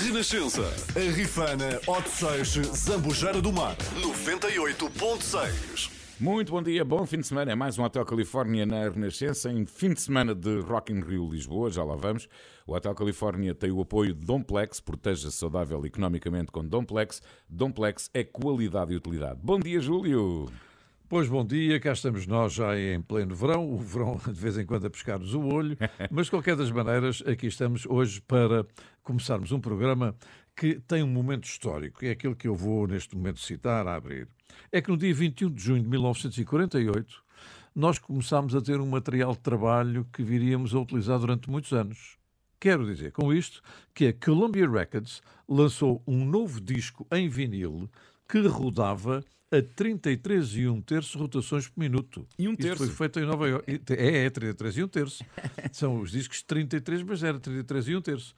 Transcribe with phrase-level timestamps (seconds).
[0.00, 0.62] Renascença,
[0.94, 5.90] a Rifana, Odisseixe, Zambujeira do Mar, 98.6.
[6.20, 7.50] Muito bom dia, bom fim de semana.
[7.50, 11.28] É mais um Hotel Califórnia na Renascença, em fim de semana de Rock in Rio
[11.28, 12.28] Lisboa, já lá vamos.
[12.64, 17.20] O Hotel Califórnia tem o apoio de Domplex, proteja-se saudável economicamente com Domplex.
[17.48, 19.40] Domplex é qualidade e utilidade.
[19.42, 20.48] Bom dia, Júlio.
[21.08, 24.66] Pois bom dia, cá estamos nós já em pleno verão, o verão de vez em
[24.66, 25.74] quando a pescar-nos o olho,
[26.10, 28.66] mas de qualquer das maneiras, aqui estamos hoje para
[29.08, 30.14] começarmos um programa
[30.54, 34.28] que tem um momento histórico, é aquele que eu vou neste momento citar, a abrir.
[34.70, 37.24] É que no dia 21 de junho de 1948
[37.74, 42.18] nós começámos a ter um material de trabalho que viríamos a utilizar durante muitos anos.
[42.60, 43.62] Quero dizer com isto
[43.94, 47.88] que a Columbia Records lançou um novo disco em vinil
[48.28, 52.26] que rodava a 33 e 1 terço rotações por minuto.
[52.38, 52.84] E um terço?
[52.84, 53.80] Isto foi feito em Nova York.
[53.90, 55.24] É, é 33 e 1 terço.
[55.72, 58.34] São os discos de 33, mas era 33 e 1 terço.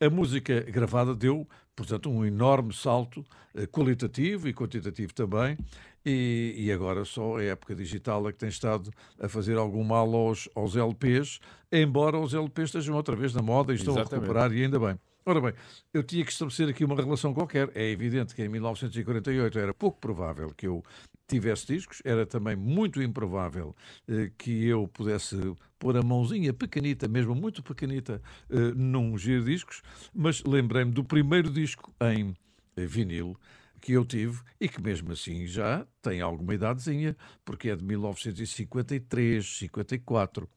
[0.00, 1.46] A música gravada deu,
[1.76, 3.22] portanto, um enorme salto
[3.54, 5.58] eh, qualitativo e quantitativo também.
[6.04, 8.90] E, e, agora só a época digital é que tem estado
[9.20, 11.38] a fazer algum mal aos, aos LPs,
[11.70, 14.14] embora os LPs estejam outra vez na moda e estão Exatamente.
[14.14, 14.98] a recuperar, e ainda bem.
[15.26, 15.52] Ora bem,
[15.92, 17.70] eu tinha que estabelecer aqui uma relação qualquer.
[17.74, 20.82] É evidente que em 1948 era pouco provável que eu
[21.30, 23.74] tivesse discos, era também muito improvável
[24.08, 25.36] eh, que eu pudesse
[25.78, 29.82] pôr a mãozinha pequenita, mesmo muito pequenita, eh, num giro discos,
[30.14, 32.34] mas lembrei-me do primeiro disco em
[32.76, 33.36] eh, vinil
[33.80, 39.58] que eu tive e que mesmo assim já tem alguma idadezinha, porque é de 1953,
[39.58, 40.48] 54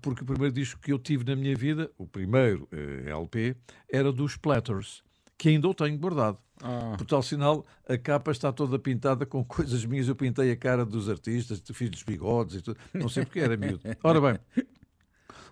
[0.00, 3.56] porque o primeiro disco que eu tive na minha vida, o primeiro eh, LP,
[3.90, 5.02] era dos Platters,
[5.40, 6.36] que ainda o tenho guardado.
[6.62, 6.94] Ah.
[6.98, 10.06] Por tal sinal, a capa está toda pintada com coisas minhas.
[10.06, 12.78] Eu pintei a cara dos artistas, fiz os bigodes e tudo.
[12.92, 13.80] Não sei porque era miúdo.
[14.04, 14.38] Ora bem,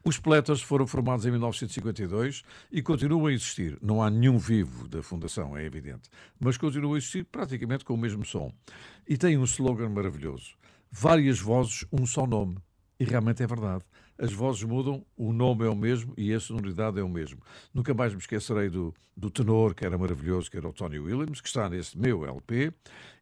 [0.04, 3.78] os Platters foram formados em 1952 e continuam a existir.
[3.80, 6.10] Não há nenhum vivo da fundação, é evidente.
[6.38, 8.52] Mas continuam a existir praticamente com o mesmo som.
[9.08, 10.50] E tem um slogan maravilhoso.
[10.90, 12.58] Várias vozes, um só nome.
[13.00, 13.84] E realmente é verdade
[14.18, 17.40] as vozes mudam, o nome é o mesmo e a sonoridade é o mesmo.
[17.72, 21.40] Nunca mais me esquecerei do, do tenor, que era maravilhoso, que era o Tony Williams,
[21.40, 22.72] que está nesse meu LP,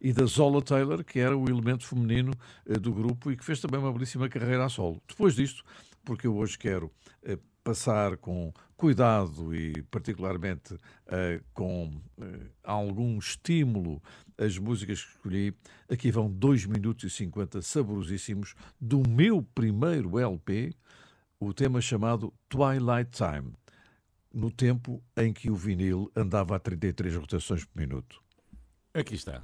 [0.01, 2.33] e da Zola Taylor, que era o elemento feminino
[2.67, 5.03] uh, do grupo e que fez também uma belíssima carreira a solo.
[5.07, 5.62] Depois disto,
[6.03, 11.91] porque eu hoje quero uh, passar com cuidado e, particularmente, uh, com
[12.62, 14.03] algum estímulo
[14.38, 15.54] as músicas que escolhi.
[15.88, 20.75] Aqui vão 2 minutos e 50 saborosíssimos do meu primeiro LP,
[21.41, 23.53] o tema chamado Twilight Time,
[24.32, 28.22] no tempo em que o vinil andava a 33 rotações por minuto.
[28.94, 29.42] Aqui está.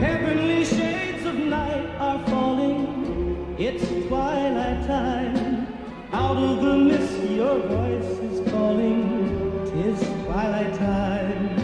[0.00, 3.56] Heavenly shades of night are falling.
[3.58, 5.21] It's twilight time.
[6.32, 9.02] Out of the mist, your voice is calling.
[9.66, 11.58] Tis twilight time.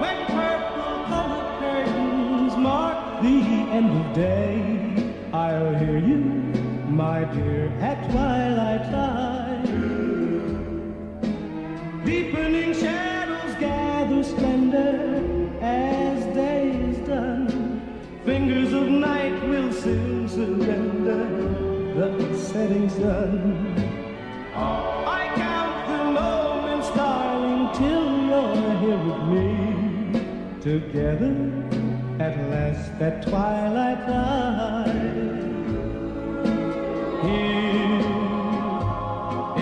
[0.00, 3.38] When purple colored curtains mark the
[3.76, 5.12] end of day.
[5.32, 6.18] I'll hear you,
[6.86, 9.29] my dear, at twilight time.
[22.60, 23.74] The setting sun.
[24.54, 29.48] I count the moments, darling, till you're here with me.
[30.60, 31.34] Together
[32.20, 35.00] at last at twilight time.
[37.22, 38.02] Here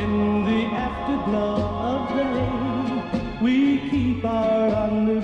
[0.02, 0.12] in
[0.44, 1.56] the afterglow
[1.92, 3.54] of day, we
[3.90, 5.17] keep our rendezvous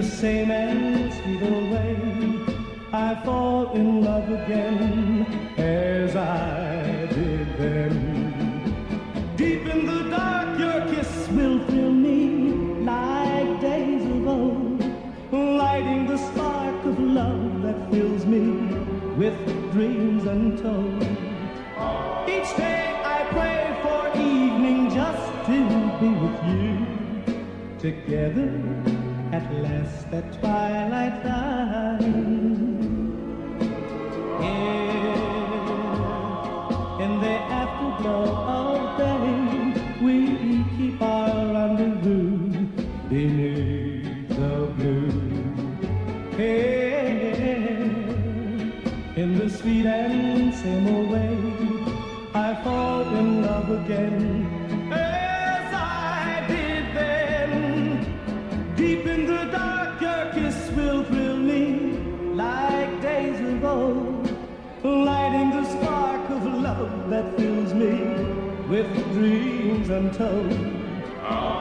[0.00, 1.94] the same and sweet old way,
[2.90, 5.26] I fall in love again
[5.58, 7.96] as I did then.
[9.36, 12.18] Deep in the dark, your kiss will thrill me
[12.92, 14.82] like days of old,
[15.32, 18.44] lighting the spark of love that fills me
[19.20, 19.36] with
[19.72, 21.02] dreams untold.
[22.34, 25.58] Each day I pray for evening just to
[26.00, 26.90] be with you.
[27.78, 28.79] Together
[30.12, 32.00] at twilight time.
[34.40, 35.14] Here
[37.04, 38.24] in the afterglow
[38.58, 40.16] of day, we
[40.76, 42.66] keep our rendezvous
[43.08, 45.12] beneath the blue.
[46.36, 47.30] Here
[49.16, 51.38] in the sweet and same way,
[52.34, 54.49] I fall in love again.
[67.10, 67.90] that fills me
[68.68, 71.59] with dreams untold.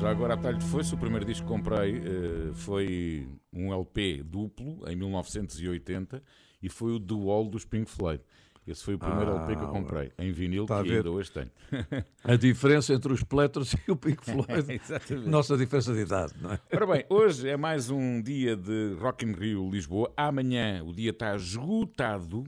[0.00, 4.22] Já agora a talho de foice, o primeiro disco que comprei eh, foi um LP
[4.22, 6.22] duplo, em 1980,
[6.62, 8.22] e foi o Wall dos Pink Floyd.
[8.66, 11.50] Esse foi o primeiro Ah, LP que eu comprei, em vinil, que ainda hoje tenho.
[12.22, 14.80] A diferença entre os Platters e o Pink Floyd.
[15.26, 16.60] Nossa diferença de idade, não é?
[16.72, 20.12] Ora bem, hoje é mais um dia de Rock in Rio Lisboa.
[20.16, 22.44] Amanhã o dia está esgotado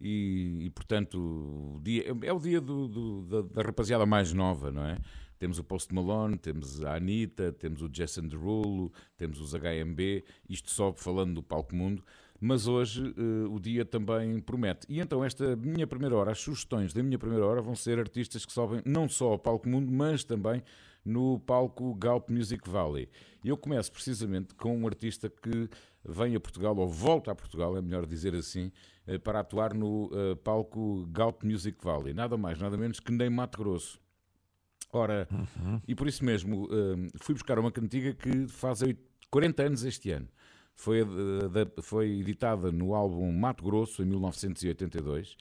[0.00, 4.72] e, e, portanto, o dia, é o dia do- do- da, da rapaziada mais nova,
[4.72, 4.96] não é?
[5.38, 10.70] Temos o Post Malone, temos a Anitta, temos o Jason Derulo, temos os HMB, isto
[10.70, 12.02] só falando do palco mundo.
[12.40, 14.86] Mas hoje eh, o dia também promete.
[14.88, 18.46] E então, esta minha primeira hora, as sugestões da minha primeira hora vão ser artistas
[18.46, 20.62] que sobem não só ao palco mundo, mas também
[21.04, 23.08] no palco Galp Music Valley.
[23.44, 25.68] Eu começo precisamente com um artista que
[26.04, 28.70] vem a Portugal, ou volta a Portugal, é melhor dizer assim,
[29.06, 32.14] eh, para atuar no eh, palco Galp Music Valley.
[32.14, 34.00] Nada mais, nada menos que nem Mato Grosso.
[34.92, 35.28] Ora,
[35.86, 38.98] e por isso mesmo eh, fui buscar uma cantiga que faz oit-
[39.30, 40.26] 40 anos este ano.
[40.74, 45.36] Foi, eh, da- foi editada no álbum Mato Grosso em 1982.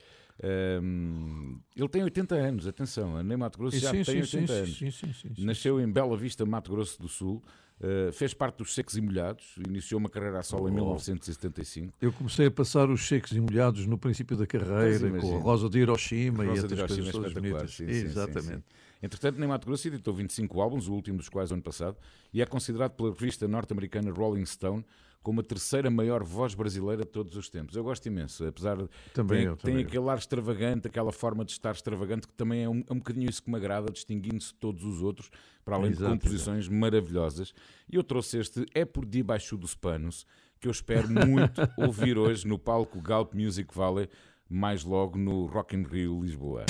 [0.82, 4.48] Um, ele tem 80 anos, atenção, a Nem Mato Grosso já sim, tem sim, 80
[4.48, 4.78] sim, anos.
[4.78, 5.46] sim, sim, sim, sim.
[5.46, 7.44] Nasceu em Bela Vista, Mato Grosso do Sul.
[7.80, 9.56] Uh, fez parte dos Secos e Molhados.
[9.68, 10.76] Iniciou uma carreira a solo em Oh.
[10.76, 11.94] 1975.
[12.02, 15.70] Eu comecei a passar os cheques e molhados no princípio da carreira, com a Rosa
[15.70, 17.80] de Hiroshima e Rosa de outras Hiroshima coisas todas espetacular, bonitas.
[18.08, 18.64] Exatamente.
[19.02, 21.98] Entretanto, nem Mato Grosso editou 25 álbuns, o último dos quais ano passado,
[22.34, 24.84] e é considerado pela revista norte-americana Rolling Stone
[25.28, 27.76] como a terceira maior voz brasileira de todos os tempos.
[27.76, 29.88] Eu gosto imenso, apesar de Também tem, eu, tem também eu.
[29.90, 33.30] aquele ar extravagante, aquela forma de estar extravagante, que também é um, é um bocadinho
[33.30, 35.30] isso que me agrada, distinguindo-se de todos os outros,
[35.66, 37.54] para além de Exato, composições maravilhosas.
[37.92, 40.26] E eu trouxe este É por Debaixo dos Panos,
[40.62, 44.08] que eu espero muito ouvir hoje no palco Galp Music Valley,
[44.50, 46.66] mais logo no Rock in Rio Lisboa.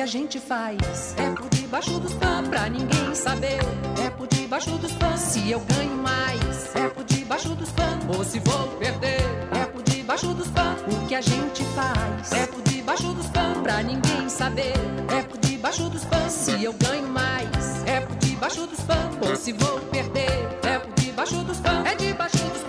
[0.00, 3.58] Que a gente faz é por debaixo dos panos pra ninguém saber.
[4.02, 6.74] É por debaixo dos panos se eu ganho mais.
[6.74, 9.20] É por debaixo dos panos ou se vou perder.
[9.52, 12.32] É por debaixo dos panos o que a gente faz.
[12.32, 14.72] É por debaixo dos panos pra ninguém saber.
[15.14, 17.84] É por debaixo dos panos se eu ganho mais.
[17.84, 20.48] É por debaixo dos panos ou se vou perder.
[20.62, 21.90] É por debaixo dos panos.
[21.90, 22.59] É debaixo dos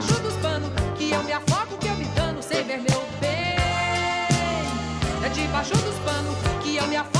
[0.00, 3.30] Debaixo dos panos que eu me afogo, que eu me dano sem ver meu bem.
[5.22, 7.19] É debaixo dos panos que eu me afogo,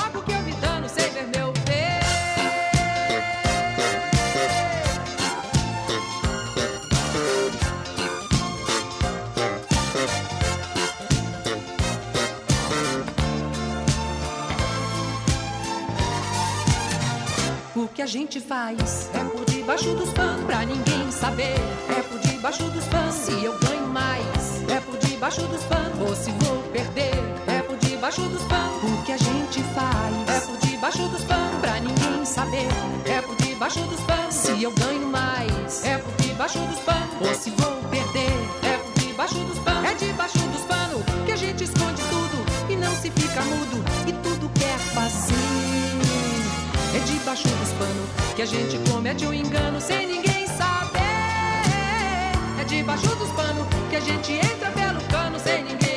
[18.00, 21.54] que a gente faz é por debaixo dos panos pra ninguém saber.
[21.94, 24.70] É por debaixo dos panos se eu ganho mais.
[24.70, 27.12] É por debaixo dos panos ou se vou perder.
[27.46, 30.28] É por debaixo dos panos o que a gente faz.
[30.28, 32.69] É por debaixo dos panos pra ninguém saber.
[33.04, 35.84] É por debaixo dos panos se eu ganho mais.
[35.84, 38.32] É por debaixo dos panos ou se vou perder.
[38.62, 39.90] É por debaixo dos panos.
[39.90, 44.12] É debaixo dos panos que a gente esconde tudo e não se fica mudo e
[44.24, 45.49] tudo quer fazer.
[46.93, 51.01] É debaixo dos panos que a gente comete um engano sem ninguém saber.
[52.61, 55.90] É debaixo dos panos que a gente entra pelo cano sem ninguém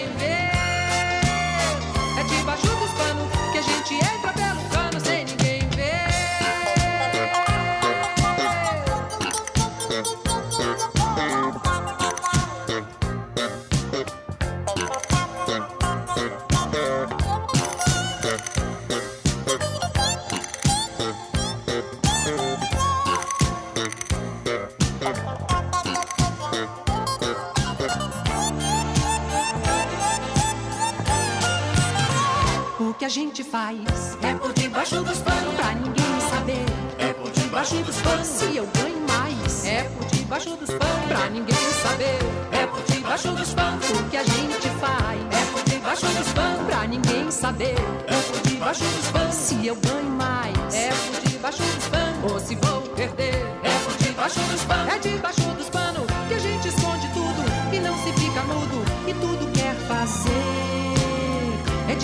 [33.54, 36.66] faz é por debaixo dos panos pra ninguém saber.
[36.98, 39.66] É por debaixo dos panos se eu ganho mais.
[39.68, 42.18] É por debaixo dos panos, pra ninguém saber.
[42.52, 45.20] É por debaixo dos panos, o que a gente faz.
[45.30, 47.76] É por debaixo dos panos, pra ninguém saber.
[48.08, 50.74] É por debaixo dos panos, se eu ganho mais.
[50.74, 53.36] É por debaixo dos panos, ou se vou perder.
[53.62, 55.43] É por debaixo dos panos, é debaixo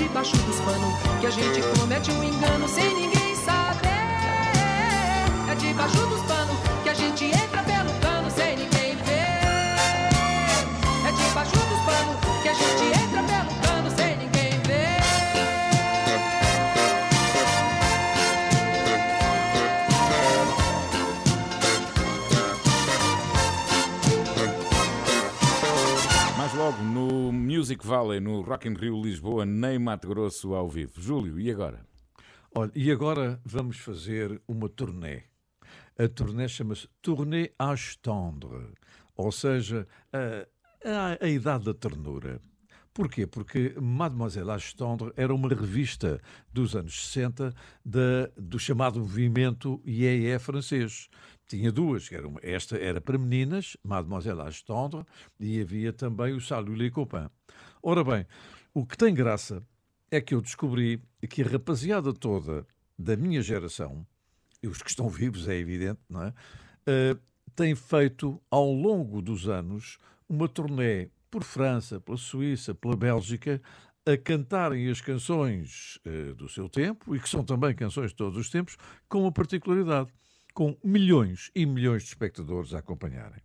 [0.10, 3.88] debaixo dos panos que a gente comete um engano sem ninguém saber.
[5.48, 7.69] É debaixo dos panos que a gente entra
[27.60, 31.02] Music Valley, no Rock in Rio Lisboa, nem Mato Grosso ao vivo.
[31.02, 31.86] Júlio, e agora?
[32.56, 35.24] Olha, e agora vamos fazer uma turnê.
[35.98, 38.72] A turnê chama-se Tournée Âge Tendre,
[39.14, 40.48] ou seja, a,
[40.90, 42.40] a, a idade da ternura.
[42.94, 43.28] Porquê?
[43.28, 46.22] Porque Mademoiselle Âge Tendre era uma revista
[46.54, 51.10] dos anos 60 da, do chamado movimento IEE francês.
[51.50, 55.04] Tinha duas, era uma- esta era para meninas, Mademoiselle Tendre,
[55.40, 57.32] e havia também o Salut les Copains.
[57.82, 58.28] Ora bem,
[58.72, 59.64] o que tem graça
[60.12, 64.06] é que eu descobri que a rapaziada toda da minha geração,
[64.62, 66.34] e os que estão vivos, é evidente, não é?
[66.86, 67.18] Eh,
[67.56, 69.98] tem feito ao longo dos anos
[70.30, 73.60] uma turnê por França, pela Suíça, pela Bélgica,
[74.06, 78.38] a cantarem as canções eh, do seu tempo, e que são também canções de todos
[78.38, 78.78] os tempos,
[79.08, 80.12] com uma particularidade,
[80.54, 83.42] com milhões e milhões de espectadores a acompanharem.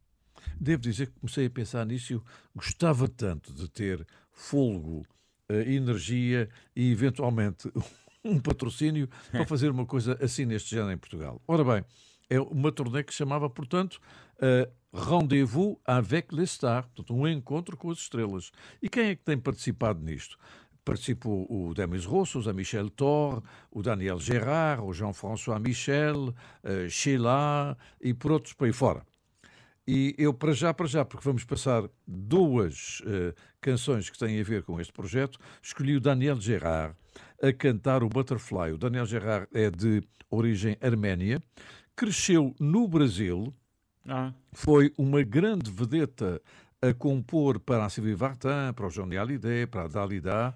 [0.61, 2.21] Devo dizer que comecei a pensar nisso e
[2.57, 5.07] gostava tanto de ter fôlego,
[5.49, 7.71] eh, energia e, eventualmente,
[8.25, 11.43] um patrocínio para fazer uma coisa assim neste género em Portugal.
[11.47, 11.85] Ora bem,
[12.29, 14.01] é uma turnê que chamava, portanto,
[14.41, 18.53] eh, Rendez-vous avec les stars, portanto, um encontro com as estrelas.
[18.81, 20.39] E quem é que tem participado nisto?
[20.85, 27.77] Participou o Demis Roussos, a Michel Thor, o Daniel Gerard, o Jean-François Michel, eh, Sheila
[28.01, 29.03] e por outros para aí fora.
[29.87, 34.45] E eu, para já, para já, porque vamos passar duas eh, canções que têm a
[34.45, 36.95] ver com este projeto, escolhi o Daniel Gerard
[37.43, 38.73] a cantar o Butterfly.
[38.73, 41.43] O Daniel Gerard é de origem arménia,
[41.95, 43.55] cresceu no Brasil,
[44.07, 46.41] Ah, foi uma grande vedeta
[46.89, 50.55] a compor para a Sylvie Vartan, para o Johnny Hallyday, para a Dalida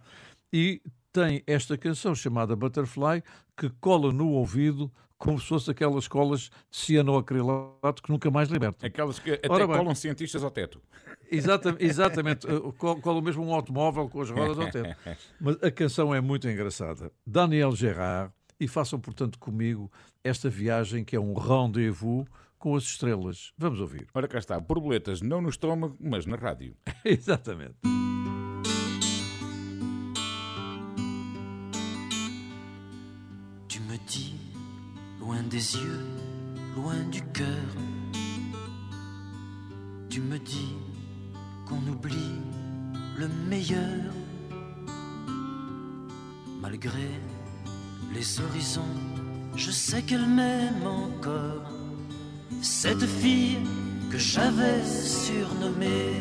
[0.53, 0.81] e
[1.13, 3.23] tem esta canção chamada Butterfly
[3.57, 8.87] que cola no ouvido como se fosse aquelas colas de cianoacrilato que nunca mais libertam.
[8.87, 9.77] aquelas que até Ora bem.
[9.77, 10.81] colam cientistas ao teto.
[11.31, 14.97] Exata- exatamente, eh, co- cola mesmo um automóvel com as rodas ao teto.
[15.41, 17.11] Mas a canção é muito engraçada.
[17.27, 19.91] Daniel Gerard, e façam, portanto, comigo
[20.25, 22.27] esta viagem que é um rendezvous
[22.59, 23.53] com as estrelas.
[23.57, 24.09] Vamos ouvir.
[24.15, 26.77] Ora cá está, borboletas não no estômago, mas na rádio.
[27.05, 27.77] Exatamente.
[33.69, 34.35] Tu me dis,
[35.21, 36.07] loin des yeux,
[36.75, 37.69] loin du cœur.
[40.11, 40.75] Tu me dis
[41.67, 42.41] qu'on oublie
[43.17, 44.13] le meilleur.
[46.61, 47.11] Malgré
[48.13, 48.97] les horizons,
[49.55, 51.78] je sais qu'elle m'aime encore.
[52.63, 53.59] Cette fille
[54.11, 56.13] que j'avais surnommée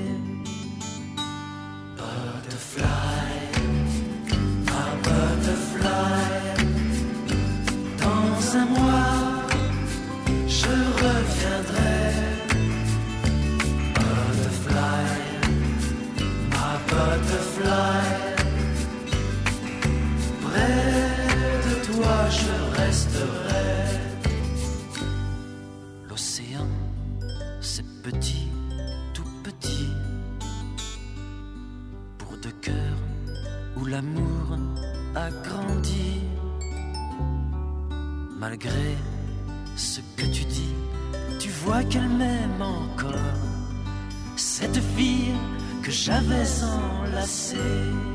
[46.60, 48.07] sans lasser.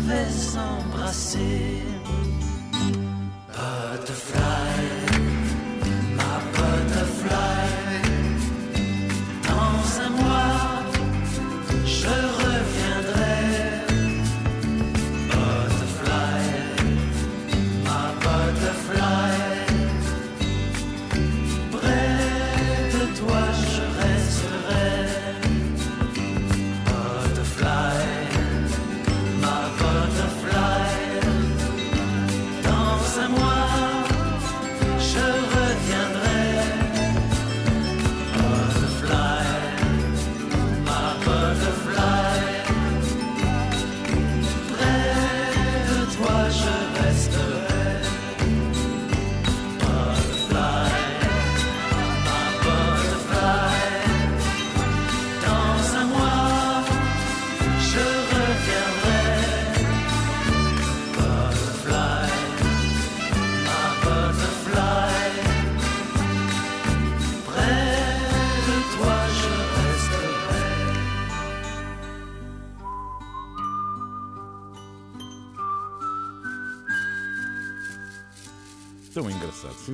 [0.00, 1.82] Que j'avais embrassée.
[3.52, 5.09] Butterfly,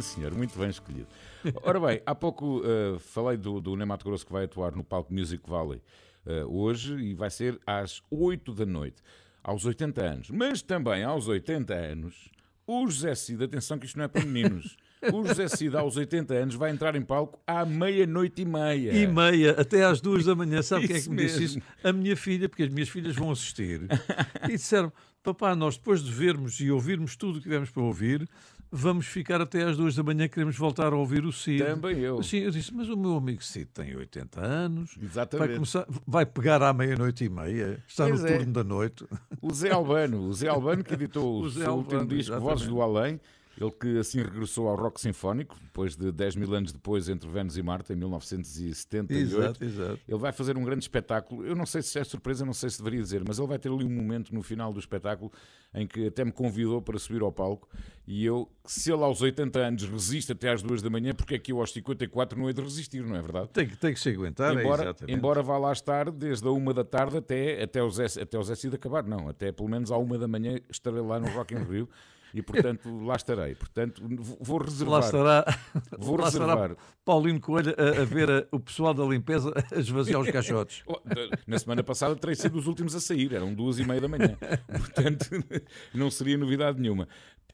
[0.03, 1.07] sim senhor, muito bem escolhido.
[1.62, 4.85] Ora bem, há pouco eh, falei do, do Ney Mato Grosso que vai atuar no
[4.85, 5.81] palco Music Valley
[6.26, 9.03] eh, hoje e vai ser às 8 da noite,
[9.43, 10.31] aos 80 anos.
[10.31, 12.31] Mas também aos 80 anos,
[12.67, 14.76] o José Cid, atenção que isto não é para meninos,
[15.12, 18.93] o José Cid aos 80 anos vai entrar em palco à meia-noite e meia.
[18.93, 20.62] E meia, até às duas da manhã.
[20.62, 21.59] Sabe quem é que me disse mesmo.
[21.59, 21.69] isso?
[21.85, 23.83] A minha filha, porque as minhas filhas vão assistir.
[24.49, 28.29] E disseram: Papá, nós depois de vermos e ouvirmos tudo o que tivemos para ouvir,
[28.70, 31.64] vamos ficar até às duas da manhã, queremos voltar a ouvir o Cid.
[31.64, 32.22] Também eu.
[32.22, 35.55] Sim, eu disse: Mas o meu amigo Cid tem 80 anos, vai, Exatamente.
[35.55, 38.37] começar, vai pegar à meia-noite e meia, está Pois no é.
[38.37, 39.05] turno da noite.
[39.40, 42.50] O Zé Albano, o Zé Albano que editou o, O seu último Albano, disco exatamente.
[42.50, 43.20] Vozes do Além,
[43.61, 47.57] ele que assim regressou ao rock sinfónico, depois de 10 mil anos depois, entre Vênus
[47.57, 49.12] e Marte, em 1978.
[49.12, 50.01] Exato, exato.
[50.07, 51.45] Ele vai fazer um grande espetáculo.
[51.45, 53.71] Eu não sei se é surpresa, não sei se deveria dizer, mas ele vai ter
[53.71, 55.33] ali um momento no final do espetáculo
[55.75, 57.69] em que até me convidou para subir ao palco.
[58.07, 61.38] E eu, se ele aos 80 anos resiste até às 2 da manhã, porque é
[61.38, 63.49] que eu aos 54 não hei de resistir, não é verdade?
[63.53, 65.16] Tem, que- tem que se aguentar, é embora, exatamente.
[65.19, 68.42] embora vá lá estar desde a uma da tarde até, até, o Zé, até o
[68.42, 71.55] Zé Cid acabar, não, até pelo menos à uma da manhã estarei lá no Rock
[71.55, 71.88] in Rio
[72.37, 73.55] e portanto lá estarei.
[73.55, 74.03] Portanto,
[74.40, 75.01] vou- reservar.
[75.01, 75.44] Lá estará,
[75.99, 76.77] Vou lá estará reservar.
[77.05, 80.83] Paulinho Coelho a, a ver a- o pessoal da limpeza a esvaziar os caixotes.
[80.88, 81.01] Oh,
[81.46, 84.37] Na semana passada terei sido os últimos a sair, eram duas e meia da manhã.
[84.68, 85.29] Portanto,
[85.94, 87.09] não seria novidade nenhuma.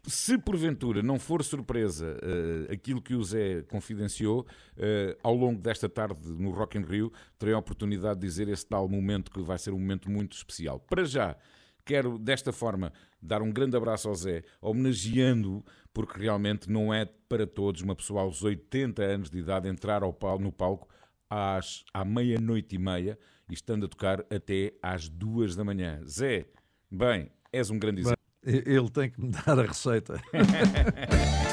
[0.04, 4.44] Se porventura não for surpresa eh, aquilo que o Zé confidenciou,
[4.76, 8.66] eh, ao longo desta tarde no Rock in Rio, terei a oportunidade de dizer esse
[8.66, 10.80] tal momento que vai ser um momento muito especial.
[10.80, 11.36] Para já,
[11.84, 17.46] quero desta forma dar um grande abraço ao Zé, homenageando-o, porque realmente não é para
[17.46, 20.88] todos uma pessoa aos 80 anos de idade entrar ao pal- no palco
[21.30, 23.18] às, à meia-noite e meia
[23.48, 26.00] e estando a tocar até às duas da manhã.
[26.06, 26.46] Zé,
[26.90, 28.18] bem, és um grande exemplo.
[28.44, 30.20] Ele tem que me dar a receita.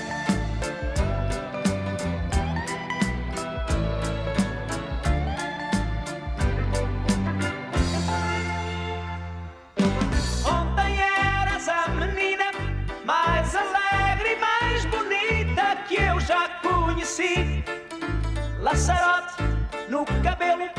[19.90, 20.70] no cabelo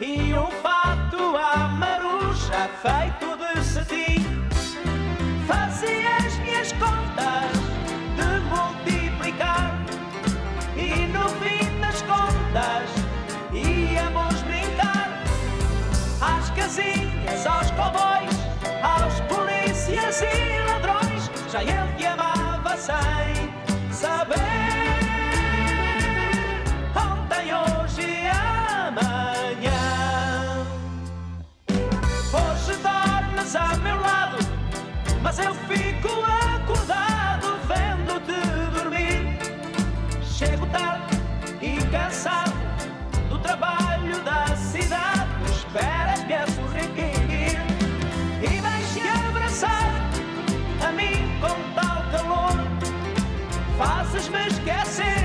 [0.00, 4.46] e um fato à maruja feito de cetim.
[5.46, 7.50] Fazia as minhas contas
[8.16, 9.74] de multiplicar
[10.76, 12.90] e no fim das contas
[13.52, 15.08] íamos brincar
[16.20, 18.36] às casinhas, aos cowboys,
[18.82, 21.30] aos polícias e ladrões.
[21.50, 23.50] Já ele te amava sem
[23.90, 24.49] saber.
[33.56, 34.36] A meu lado,
[35.22, 36.08] mas eu fico
[36.54, 39.38] acordado vendo-te dormir.
[40.22, 41.20] Chego tarde
[41.60, 42.52] e cansado
[43.28, 45.28] do trabalho da cidade.
[45.50, 47.58] Esperas-me a sorrir
[48.42, 49.90] e vais-te abraçar
[50.86, 52.56] a mim com tal calor.
[53.76, 55.19] Fazes-me esquecer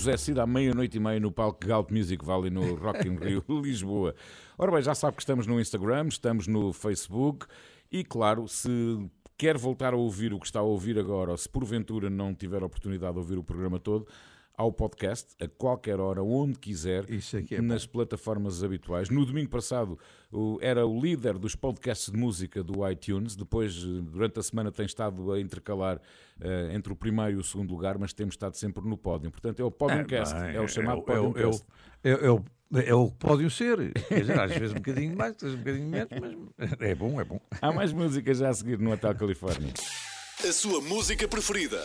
[0.00, 3.44] José Cida, à meia-noite e meia, no palco Galt Music Valley, no Rock in Rio,
[3.62, 4.14] Lisboa.
[4.56, 7.44] Ora bem, já sabe que estamos no Instagram, estamos no Facebook
[7.92, 8.70] e, claro, se
[9.36, 12.62] quer voltar a ouvir o que está a ouvir agora, ou se porventura não tiver
[12.62, 14.06] a oportunidade de ouvir o programa todo,
[14.60, 19.08] ao podcast, a qualquer hora, onde quiser, é é nas plataformas habituais.
[19.08, 19.98] No domingo passado
[20.30, 24.70] o- era o líder dos podcasts de música do iTunes, depois, eh, durante a semana,
[24.70, 25.98] tem estado a intercalar
[26.42, 29.30] eh, entre o primeiro e o segundo lugar, mas temos estado sempre no pódio.
[29.30, 31.64] Portanto, é o Podiumcast, bem, é, o chamado é o- é o- Podiumcast.
[32.04, 32.44] É, é o,
[32.74, 33.92] é que podem ser.
[34.08, 36.10] Quer dizer, às vezes um bocadinho mais, às vezes um bocadinho menos,
[36.58, 37.40] mas é bom, é bom.
[37.62, 39.72] Há mais músicas já a seguir no Hotel Califórnia.
[40.48, 41.82] A sua música preferida.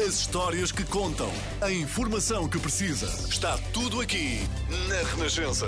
[0.00, 1.30] As histórias que contam.
[1.60, 3.06] A informação que precisa.
[3.28, 4.40] Está tudo aqui
[4.88, 5.66] na Renascença.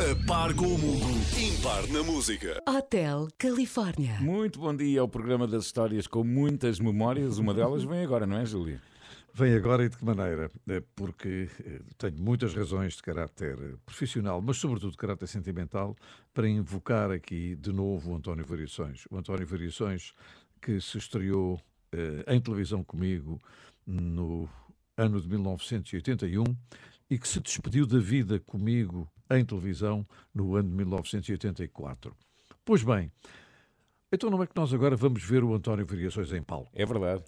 [0.00, 1.06] A par com o mundo,
[1.38, 2.60] impar na música.
[2.68, 4.16] Hotel Califórnia.
[4.20, 7.38] Muito bom dia ao programa das histórias com muitas memórias.
[7.38, 8.80] Uma delas vem agora, não é, Júlia?
[9.32, 10.50] Vem agora e de que maneira?
[10.68, 15.96] É Porque eh, tenho muitas razões de caráter eh, profissional, mas sobretudo de caráter sentimental,
[16.34, 19.04] para invocar aqui de novo o António Variações.
[19.10, 20.12] O António Variações
[20.60, 21.60] que se estreou
[21.92, 23.40] eh, em televisão comigo
[23.86, 24.48] no
[24.96, 26.44] ano de 1981
[27.08, 32.16] e que se despediu da vida comigo em televisão no ano de 1984.
[32.64, 33.10] Pois bem,
[34.12, 36.70] então não é que nós agora vamos ver o António Variações em palco?
[36.74, 37.24] É verdade.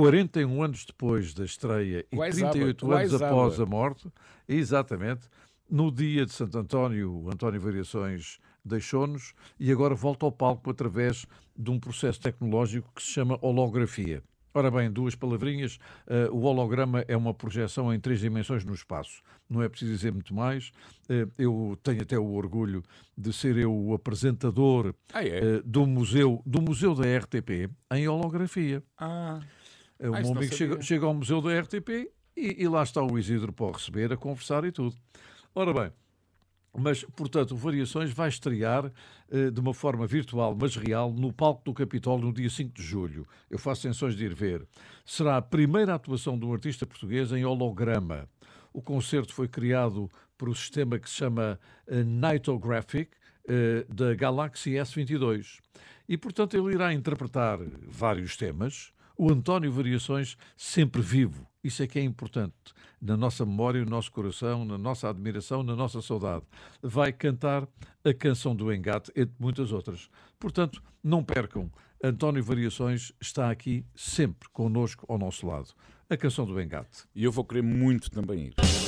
[0.00, 4.12] 41 anos depois da estreia e Quais 38 aba, anos quais após a morte,
[4.46, 5.26] exatamente,
[5.70, 11.24] no dia de Santo António, o António Variações deixou-nos e agora volta ao palco através
[11.56, 14.22] de um processo tecnológico que se chama holografia.
[14.52, 19.22] Ora bem, duas palavrinhas, eh, o holograma é uma projeção em três dimensões no espaço.
[19.48, 20.72] Não é preciso dizer muito mais.
[21.08, 22.82] Eh, eu tenho até o orgulho
[23.16, 25.56] de ser eu o apresentador Ah, é?
[25.56, 28.82] eh, do museu do museu da RTP em holografia.
[28.98, 29.40] Ah,
[29.98, 33.18] O Ah, meu amigo chega, chega ao museu da RTP e, e lá está o
[33.18, 34.94] Isidro para o receber, a conversar e tudo.
[35.54, 35.92] Ora bem,
[36.78, 38.92] mas, portanto, Variações vai estrear
[39.30, 42.82] eh, de uma forma virtual, mas real, no palco do Capitólio no dia 5 de
[42.82, 43.26] julho.
[43.48, 44.66] Eu faço tensões de ir ver.
[45.04, 48.28] Será a primeira atuação de um artista português em holograma.
[48.74, 53.12] O concerto foi criado por um sistema que se chama eh, Nightographic,
[53.48, 55.60] eh, da Galaxy S22.
[56.06, 58.92] E, portanto, ele irá interpretar vários temas.
[59.18, 61.46] O António Variações sempre vivo.
[61.64, 62.54] Isso é que é importante.
[63.00, 66.44] Na nossa memória, no nosso coração, na nossa admiração, na nossa saudade.
[66.82, 67.66] Vai cantar
[68.04, 70.10] a canção do Engate, entre muitas outras.
[70.38, 71.70] Portanto, não percam.
[72.02, 75.70] António Variações está aqui sempre connosco ao nosso lado.
[76.10, 77.04] A canção do Engate.
[77.14, 78.85] e eu vou querer muito também ir.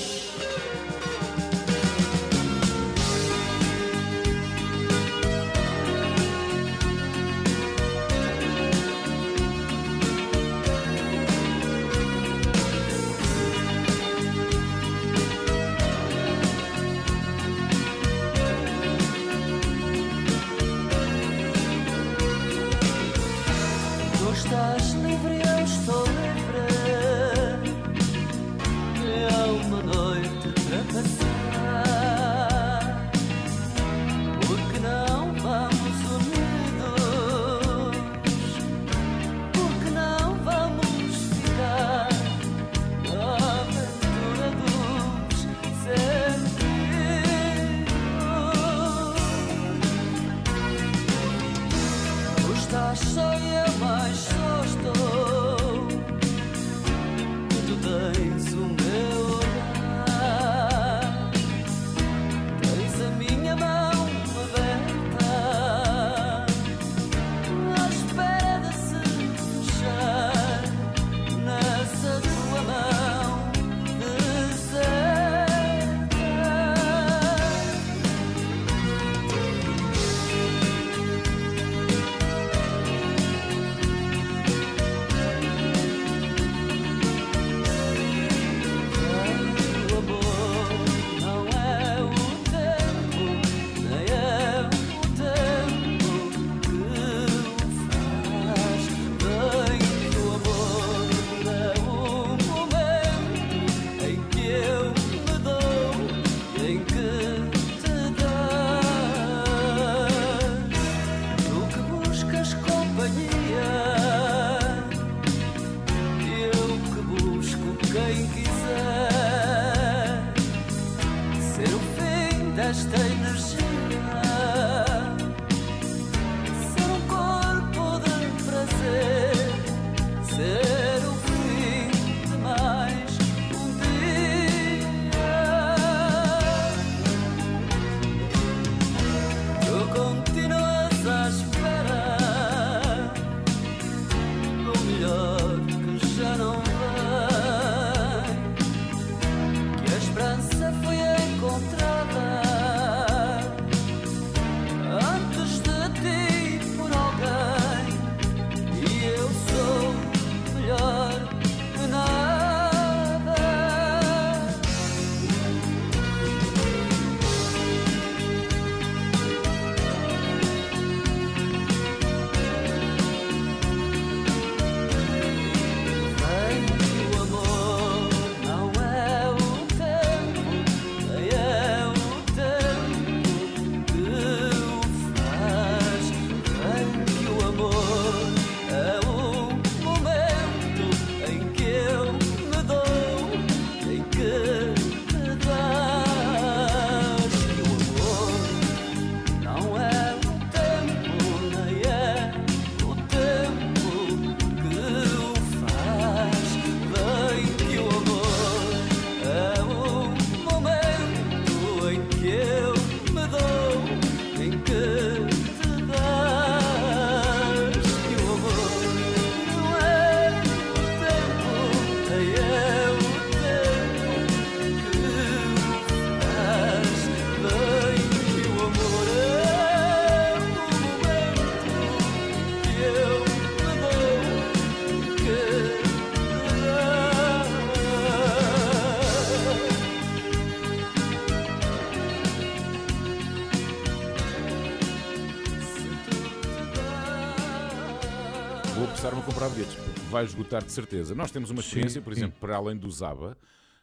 [250.09, 251.14] Vai esgotar de certeza.
[251.14, 252.21] Nós temos uma experiência, por sim.
[252.21, 253.37] exemplo, para além do Zaba,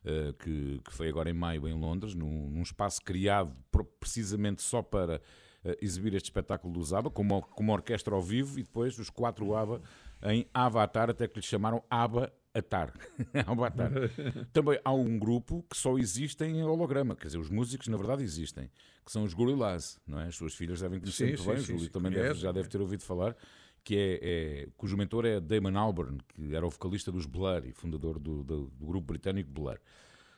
[0.03, 3.55] eh, que, que foi agora em maio em Londres, num, num espaço criado
[3.99, 5.21] precisamente só para
[5.63, 9.55] eh, exibir este espetáculo do Zaba, com uma, orquestra ao vivo, e depois os quatro
[9.55, 9.81] ABBA
[10.23, 12.93] em Avatar, até que lhes chamaram ABBA Atar.
[13.45, 13.91] Avatar.
[14.53, 18.23] Também há um grupo que só existe em holograma, quer dizer, os músicos na verdade
[18.23, 18.71] existem,
[19.05, 20.27] que são os Gorillaz, não é?
[20.27, 23.03] As suas filhas devem conhecer muito bem, o Júlio também deve- já deve ter ouvido
[23.03, 23.35] falar,
[23.85, 24.19] que é,
[24.63, 28.43] é- cujo mentor é Damon Albarn, que era o vocalista dos Blur e fundador do,
[28.43, 29.77] do- do grupo britânico Blur.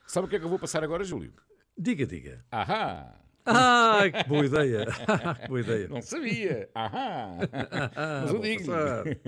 [0.06, 1.32] Sabe o que é que eu vou passar agora, Júlio?
[1.76, 2.44] Diga, diga.
[2.52, 3.14] Ahá!
[3.50, 4.84] Ah, que boa ideia.
[5.40, 5.88] que boa ideia.
[5.88, 6.68] Não sabia!
[6.74, 7.38] Ahá!
[8.22, 8.70] Mas eu digo.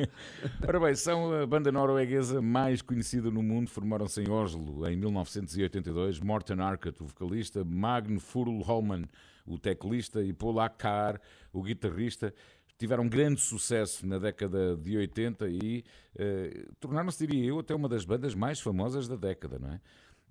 [0.69, 3.71] Ora bem, são a banda norueguesa mais conhecida no mundo.
[3.71, 6.21] Formaram-se em Oslo em 1982.
[6.21, 9.05] Morten Arkat, o vocalista, Magne Furl Holman,
[9.47, 11.19] o teclista, e Paul Akkar,
[11.53, 12.35] o guitarrista.
[12.81, 15.85] Tiveram grande sucesso na década de 80 e
[16.19, 19.81] eh, tornaram-se, diria eu, até uma das bandas mais famosas da década, não é?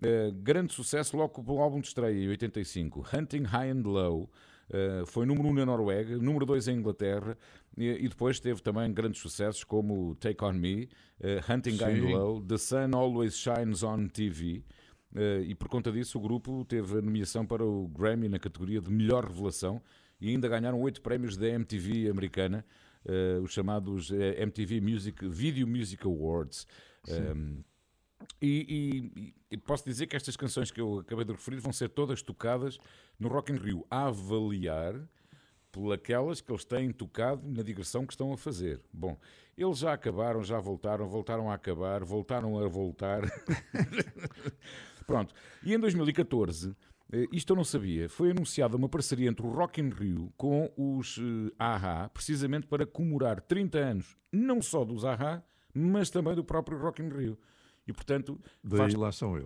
[0.01, 4.31] Eh, grande sucesso logo com o álbum de estreia, em 85, Hunting High and Low.
[4.71, 7.37] eh, foi número 1 um na Noruega, número 2 em Inglaterra
[7.77, 12.01] e, e depois teve também grandes sucessos como Take On Me, eh, Hunting High and
[12.01, 12.13] Sim.
[12.13, 14.63] Low, The Sun Always Shines On TV.
[15.15, 18.81] eh, e por conta disso o grupo teve a nomeação para o Grammy na categoria
[18.81, 19.79] de melhor revelação
[20.19, 22.65] e ainda ganharam oito prémios da MTV americana,
[23.05, 26.65] eh, os chamados eh, MTV Music Video Music Awards.
[27.07, 27.63] Um,
[28.41, 31.89] e, e- e posso dizer que estas canções que eu acabei de referir vão ser
[31.89, 32.77] todas tocadas
[33.17, 34.93] no Rock in Rio, a avaliar
[35.71, 38.81] por aquelas que eles têm tocado na digressão que estão a fazer.
[38.91, 39.17] Bom,
[39.57, 43.21] eles já acabaram, já voltaram, voltaram a acabar, voltaram a voltar.
[45.05, 45.33] Pronto.
[45.63, 46.75] E em 2014, eh,
[47.31, 51.17] isto eu não sabia, foi anunciada uma parceria entre o Rock in Rio com os
[51.17, 55.43] eh, AHA, precisamente para comemorar 30 anos, não só dos AHA,
[55.73, 57.37] mas também do próprio Rock in Rio.
[57.87, 58.39] E, portanto,
[58.77, 58.93] faz,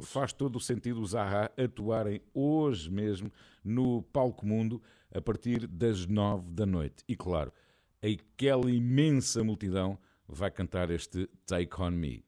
[0.02, 3.32] faz todo o sentido os AHA atuarem hoje mesmo
[3.64, 4.82] no Palco Mundo
[5.14, 7.06] a partir das 9 da noite.
[7.08, 7.54] E, claro,
[8.02, 9.98] aquela imensa multidão
[10.28, 12.26] vai cantar este Take On Me.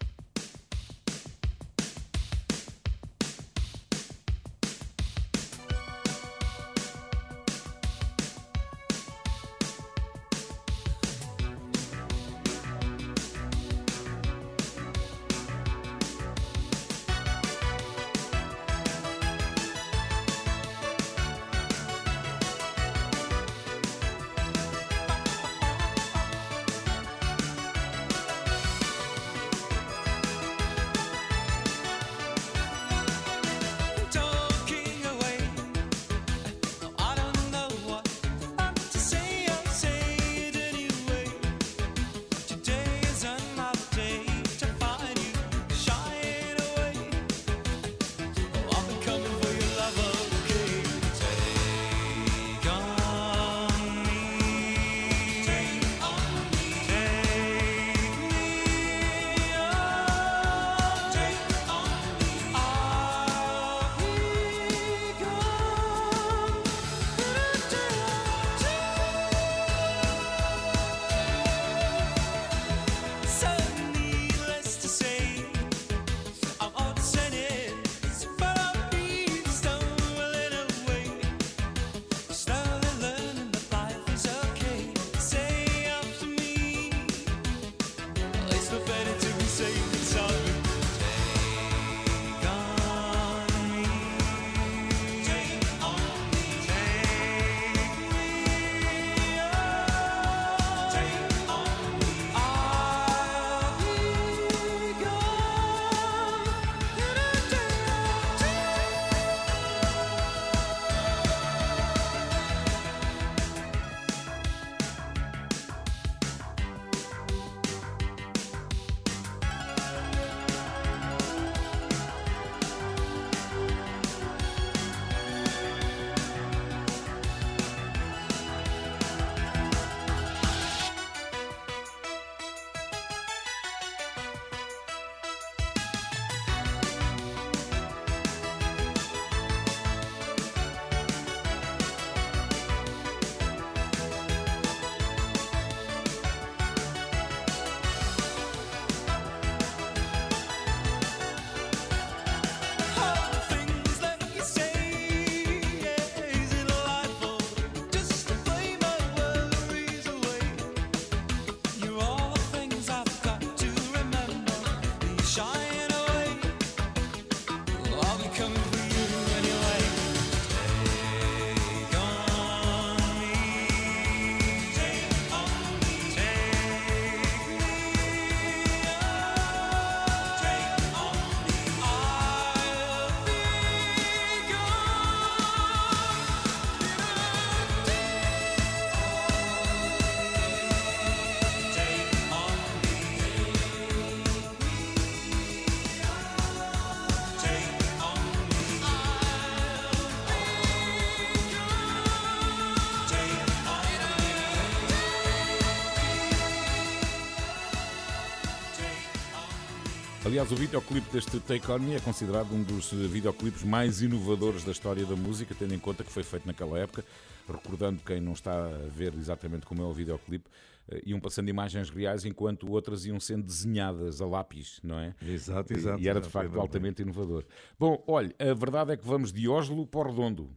[210.35, 214.73] Aliás, o videoclipe deste Take On Me é considerado um dos videoclipes mais inovadores da
[214.73, 217.05] história da música, tendo em conta que foi feito naquela época,
[217.47, 220.49] recordando quem não está a ver exatamente como é o videoclipe,
[220.89, 225.15] eh, iam passando imagens reais enquanto outras iam sendo desenhadas a lápis, não é?
[225.25, 226.01] Exato, exato.
[226.01, 226.59] E era de facto exato.
[226.59, 227.45] altamente inovador.
[227.79, 230.49] Bom, olha, a verdade é que vamos de Oslo para o Redondo.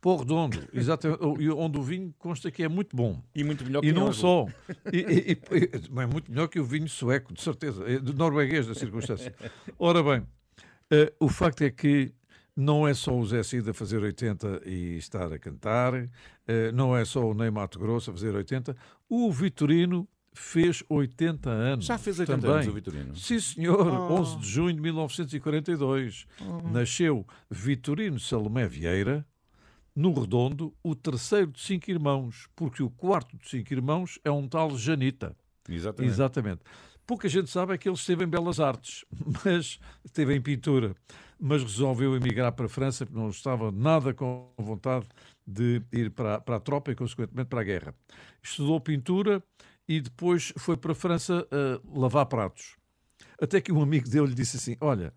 [0.00, 3.22] Pô Redondo, exatamente, onde o vinho consta que é muito bom.
[3.34, 4.46] E muito melhor que E não só.
[4.92, 7.84] E, e- e- mas é muito melhor que o vinho sueco, de certeza.
[7.86, 9.34] É de norueguês, da circunstância.
[9.78, 10.26] Ora bem,
[10.90, 12.12] eh, o facto é que
[12.56, 15.92] não é só o Zé Cid a fazer 80 e estar a cantar,
[16.48, 18.74] eh, não é só o Ney Mato Grosso a fazer 80,
[19.08, 21.84] o Vitorino fez 80 anos.
[21.86, 22.56] Já fez 80 também.
[22.56, 23.16] anos o Vitorino?
[23.16, 23.86] Sim, senhor.
[24.12, 26.26] 11 de junho de 1942.
[26.72, 29.26] Nasceu Vitorino Salomé Vieira,
[30.00, 34.48] no Redondo, o terceiro de cinco irmãos, porque o quarto de cinco irmãos é um
[34.48, 35.36] tal Janita.
[35.68, 36.10] Exatamente.
[36.10, 36.60] Exatamente.
[37.06, 39.04] Pouca gente sabe é que ele esteve em Belas Artes,
[39.44, 40.96] mas esteve em pintura,
[41.38, 45.06] mas resolveu emigrar para a França porque não estava nada com vontade
[45.46, 47.94] de ir para, para a tropa e, consequentemente, para a guerra.
[48.42, 49.42] Estudou pintura
[49.86, 52.76] e depois foi para a França a lavar pratos.
[53.38, 55.12] Até que um amigo dele lhe disse assim: Olha,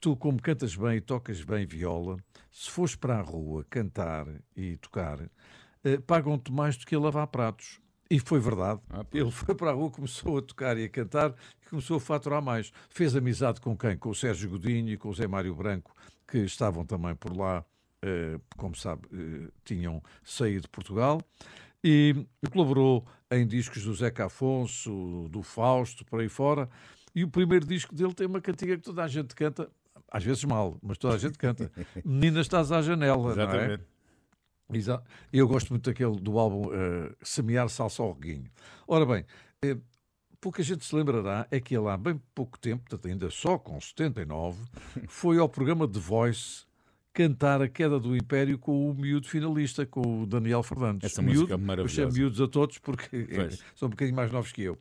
[0.00, 2.16] tu, como cantas bem e tocas bem viola,
[2.54, 5.18] se fores para a rua cantar e tocar,
[5.82, 7.80] eh, pagam-te mais do que a lavar pratos.
[8.08, 8.80] E foi verdade.
[8.90, 9.04] Ah.
[9.12, 12.40] Ele foi para a rua, começou a tocar e a cantar e começou a faturar
[12.40, 12.72] mais.
[12.88, 13.98] Fez amizade com quem?
[13.98, 15.92] Com o Sérgio Godinho e com o Zé Mário Branco,
[16.28, 17.64] que estavam também por lá,
[18.00, 21.20] eh, como sabe, eh, tinham saído de Portugal.
[21.82, 22.14] E
[22.52, 26.70] colaborou em discos do Zeca Afonso, do Fausto, por aí fora.
[27.12, 29.68] E o primeiro disco dele tem uma cantiga que toda a gente canta,
[30.14, 31.72] às vezes mal, mas toda a gente canta.
[32.04, 33.32] Menina, estás à janela, não é?
[33.32, 33.84] Exatamente.
[34.72, 35.10] Exato.
[35.32, 38.48] Eu gosto muito daquele do álbum eh, Semear Salsa ao Reguinho.
[38.86, 39.24] Ora bem,
[39.60, 39.76] eh,
[40.40, 43.80] pouca gente se lembrará é que ele há bem pouco tempo, portanto ainda só com
[43.80, 44.56] 79,
[45.08, 46.64] foi ao programa The Voice
[47.12, 51.10] cantar a queda do Império com o miúdo finalista, com o Daniel Fernandes.
[51.10, 52.16] Essa miúdo, música Eu chamo maravilhosa.
[52.16, 53.64] miúdos a todos porque Pois.
[53.74, 54.78] são um bocadinho mais novos que eu.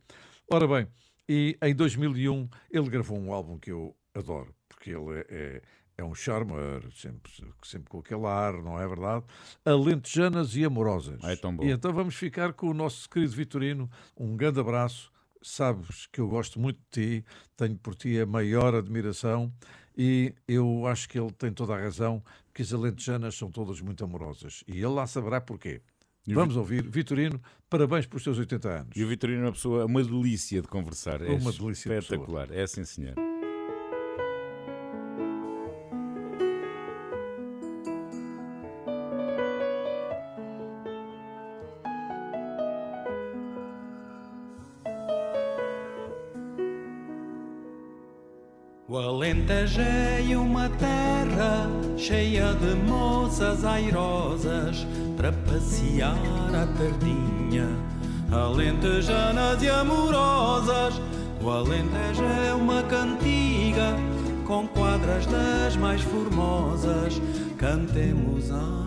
[0.52, 0.88] Ora bem,
[1.28, 4.54] e em 2001 ele gravou um álbum que eu adoro,
[4.84, 5.62] porque ele é, é,
[6.00, 7.32] é um charmer, sempre,
[7.64, 9.24] sempre com aquele ar, não é verdade?
[9.64, 11.20] Alentejanas e amorosas.
[11.24, 11.64] Ah, é tão bom.
[11.64, 13.90] E então vamos ficar com o nosso querido Vitorino.
[14.18, 15.12] Um grande abraço.
[15.42, 17.26] Sabes que eu gosto muito de ti,
[17.56, 19.54] tenho por ti a maior admiração
[19.98, 22.24] e eu acho que ele tem toda a razão
[22.54, 24.64] que as alentejanas são todas muito amorosas.
[24.68, 25.82] E ele lá saberá porquê.
[26.26, 26.90] Vamos ouvir.
[26.90, 28.90] Vitorino, parabéns pelos teus 80 anos.
[28.96, 31.22] E o Vitorino é uma pessoa, uma delícia de conversar.
[31.22, 32.50] É Uma delícia de espetacular.
[32.52, 33.33] É sim, senhor.
[52.04, 54.86] Cheia de moças airosas
[55.16, 56.18] para passear
[56.49, 57.70] à tardinha.
[58.30, 60.99] Alentejanas e amorosas,
[61.41, 63.95] o Alentejo é uma cantiga
[64.45, 67.22] com quadras das mais formosas.
[67.58, 68.86] Cantemos a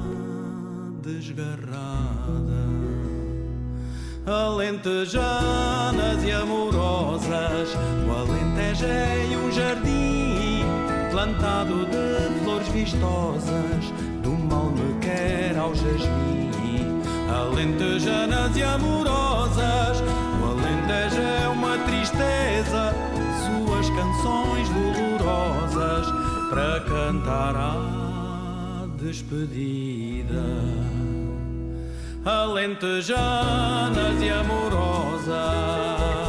[1.03, 2.67] desgarrada.
[4.27, 7.71] Alentejanas e amorosas,
[8.07, 10.07] o Alentejo é um jardim
[11.11, 12.26] plantado de
[12.87, 17.03] vistosas, do mal me quer ao jasmim.
[17.29, 20.01] Alentejanas e amorosas,
[20.41, 22.95] o Alentejo é uma tristeza,
[23.45, 26.07] suas canções dolorosas
[26.49, 30.45] para cantar a despedida
[32.25, 36.26] alentejanas e amorosas.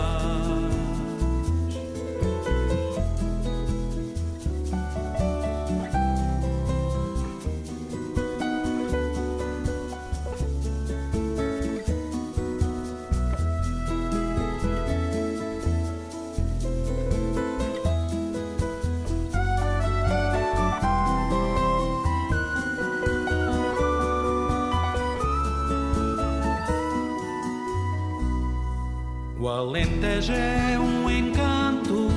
[29.47, 32.09] O Alentejo é um encanto,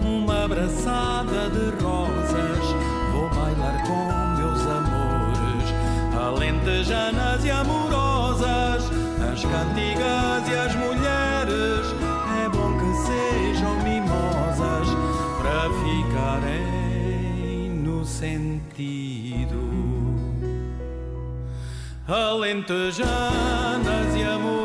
[0.00, 2.64] uma abraçada de rosas.
[3.12, 4.06] Vou bailar com
[4.38, 5.68] meus amores,
[6.18, 8.84] alentejanas e amorosas,
[9.30, 11.94] as cantigas e as mulheres.
[12.42, 14.88] É bom que sejam mimosas
[15.42, 19.60] para ficarem no sentido.
[22.08, 23.04] Alentejanas
[24.16, 24.57] e amorosas.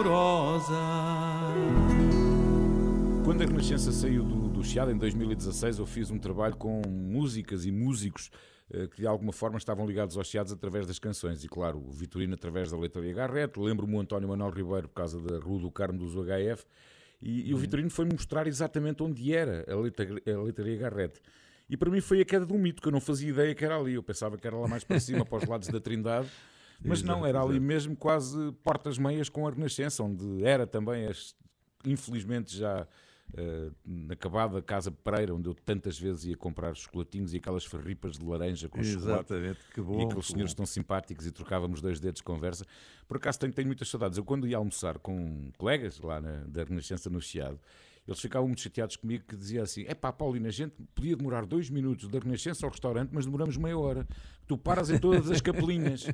[3.74, 7.72] Renascença saiu do, do do Chiado, em 2016, eu fiz um trabalho com músicas e
[7.72, 8.30] músicos
[8.72, 11.44] eh, que de alguma forma estavam ligados aos Chiados através das canções.
[11.44, 15.20] E claro, o Vitorino através da Letraria Garrett, lembro-me o António Manuel Ribeiro por causa
[15.20, 16.66] da Rua do Carmo dos UHF,
[17.20, 21.20] e, e o Vitorino foi mostrar exatamente onde era a Letraria, a Letraria Garrett.
[21.68, 23.66] E para mim foi a queda de um mito, que eu não fazia ideia que
[23.66, 23.96] era ali.
[23.96, 26.30] Eu pensava que era lá mais para cima, para os lados da Trindade.
[26.80, 31.36] Mas não, era ali mesmo quase portas meias com a Renascença, onde era também, as,
[31.84, 32.88] infelizmente já
[33.34, 38.26] uh, acabada Casa Pereira, onde eu tantas vezes ia comprar chocolatinhos e aquelas ferripas de
[38.26, 39.74] laranja com Exatamente, chocolate.
[39.74, 40.02] que bom.
[40.02, 42.66] E aqueles senhores tão simpáticos e trocávamos dois dedos de conversa.
[43.08, 44.18] Por acaso tenho, tenho muitas saudades.
[44.18, 47.60] Eu quando ia almoçar com colegas lá na, da Renascença no Chiado,
[48.08, 51.46] eles ficavam muito chateados comigo que dizia assim: é pá, Paulina, a gente podia demorar
[51.46, 54.08] dois minutos da Renascença ao restaurante, mas demoramos meia hora.
[54.46, 56.08] Tu paras em todas as capelinhas.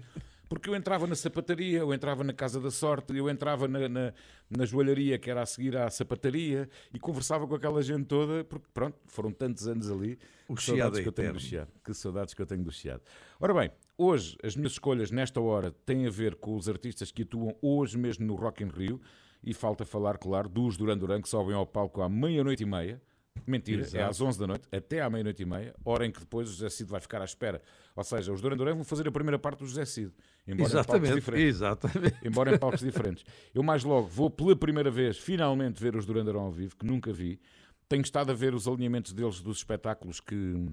[0.50, 4.14] Porque eu entrava na sapataria, eu entrava na Casa da Sorte, eu entrava na, na,
[4.50, 8.66] na joalharia que era a seguir à sapataria e conversava com aquela gente toda, porque
[8.74, 10.18] pronto, foram tantos anos ali.
[10.48, 11.40] O que Chiado saudades é que eu tenho do.
[11.40, 11.72] Chiado.
[11.86, 13.04] Que saudades que eu tenho do Chiado.
[13.40, 17.22] Ora bem, hoje as minhas escolhas nesta hora têm a ver com os artistas que
[17.22, 19.00] atuam hoje mesmo no Rock in Rio
[19.44, 23.00] e falta falar, claro, dos Duran Duran que sobem ao palco à meia-noite e meia.
[23.46, 24.10] Mentira, é Exato.
[24.10, 26.70] às 11 da noite, até à meia-noite e meia, hora em que depois o José
[26.70, 27.62] Cid vai ficar à espera.
[27.96, 30.12] Ou seja, os Duran Duran vão fazer a primeira parte do José Cid,
[30.48, 32.18] embora em palcos Exatamente, diferentes exatamente.
[32.24, 33.26] embora em palcos diferentes.
[33.54, 36.86] Eu mais logo vou pela primeira vez finalmente ver os Duran Duran ao vivo, que
[36.86, 37.40] nunca vi.
[37.88, 40.70] Tenho estado a ver os alinhamentos deles dos espetáculos que,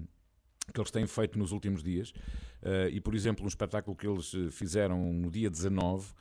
[0.71, 2.13] que eles têm feito nos últimos dias.
[2.61, 6.13] Eh, e, por exemplo, um espetáculo que eles eh, fizeram no dia 19 eh,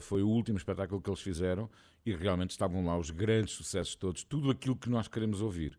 [0.00, 1.68] foi o último espetáculo que eles fizeram
[2.04, 5.78] e realmente estavam lá os grandes sucessos todos, tudo aquilo que nós queremos ouvir.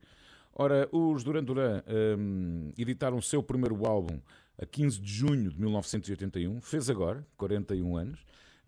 [0.53, 1.81] Ora, os Duran Duran
[2.17, 4.19] hum, editaram o seu primeiro álbum
[4.61, 8.19] a 15 de junho de 1981, fez agora, 41 anos.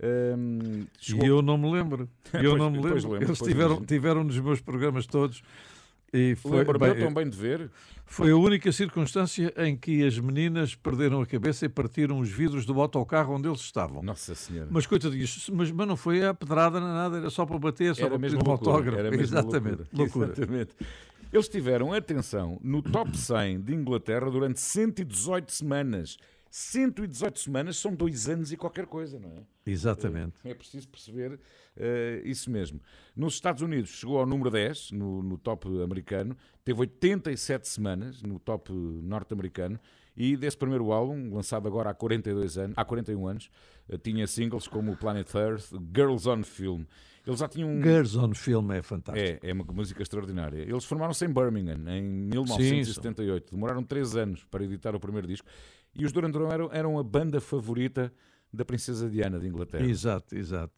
[0.02, 2.10] Hum, chegou- E eu não me lembro.
[2.34, 3.12] Eu Pois- não me lembro.
[3.12, 5.44] lembro, Eles tiveram, tiveram nos meus programas todos.
[6.14, 7.72] E foi, Lembro-me bem, também de ver.
[8.06, 12.68] foi a única circunstância em que as meninas perderam a cabeça e partiram os vidros
[12.68, 14.04] do autocarro onde eles estavam.
[14.04, 14.68] Nossa Senhora.
[14.70, 18.02] Mas coitadinhos, mas, mas não foi a pedrada nem nada, era só para bater, só
[18.02, 19.00] era para mesmo pedir um loucura, autógrafo.
[19.00, 20.34] era mesmo Exatamente, loucura.
[20.38, 20.76] Exatamente.
[21.34, 26.18] Eles tiveram, atenção, no top 100 de Inglaterra durante 118 semanas.
[26.56, 29.42] 118 semanas são dois anos e qualquer coisa, não é?
[29.66, 30.36] Exatamente.
[30.46, 31.40] É preciso perceber
[31.76, 32.80] eh, isso mesmo.
[33.16, 38.38] Nos Estados Unidos chegou ao número 10 no, no top americano, teve 87 semanas no
[38.38, 39.80] top norte-americano
[40.16, 43.50] e desse primeiro álbum, lançado agora há 42 anos, há 41 anos,
[43.90, 46.84] eh, tinha singles como Planet Earth, Girls on Film.
[47.26, 49.40] Eles já tinham Girls on Film é fantástico.
[49.44, 50.62] é, é uma música extraordinária.
[50.62, 53.56] Eles formaram-se em Birmingham em 1978.
[53.56, 55.48] Demoraram três anos para editar o primeiro disco.
[55.96, 58.12] E os Duran Duran eram, eram a banda favorita
[58.52, 59.86] da Princesa Diana de Inglaterra.
[59.86, 60.74] Exato, exato.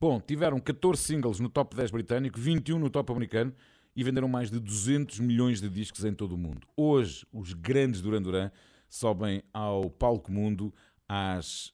[0.00, 3.52] Bom, tiveram 14 singles no top 10 britânico, 21 no top americano
[3.96, 6.66] e venderam mais de 200 milhões de discos em todo o mundo.
[6.76, 8.50] Hoje, os grandes Duran Duran
[8.88, 10.72] sobem ao palco mundo
[11.08, 11.72] às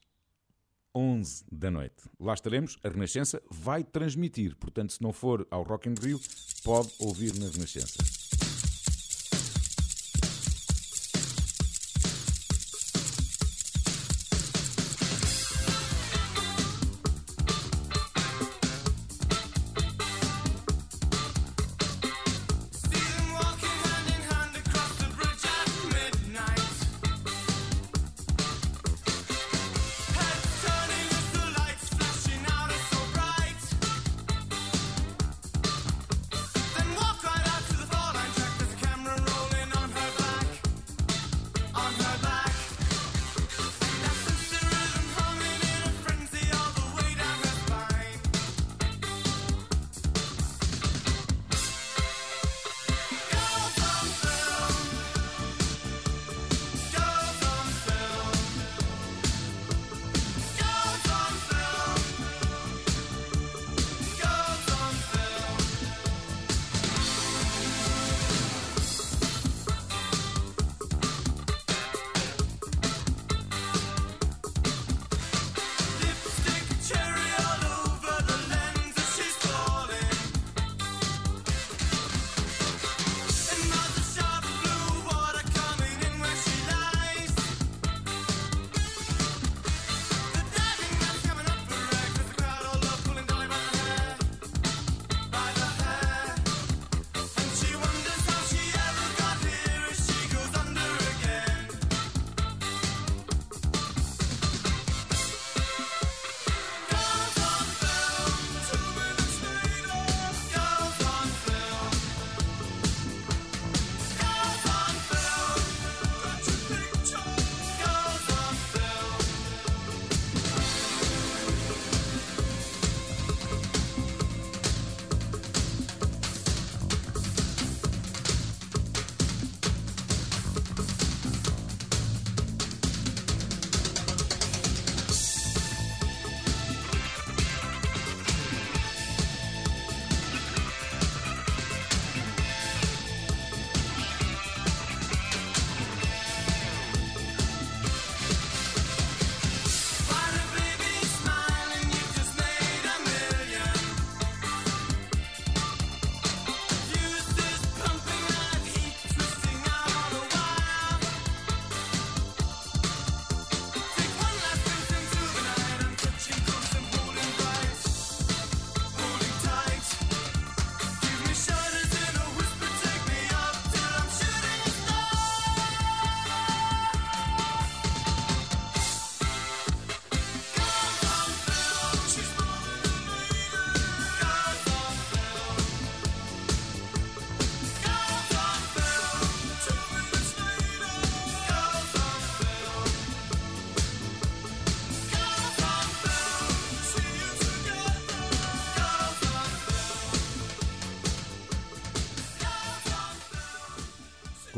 [0.94, 2.04] 11 da noite.
[2.18, 4.56] Lá estaremos, a Renascença vai transmitir.
[4.56, 6.20] Portanto, se não for ao Rock in Rio,
[6.62, 8.23] pode ouvir na Renascença.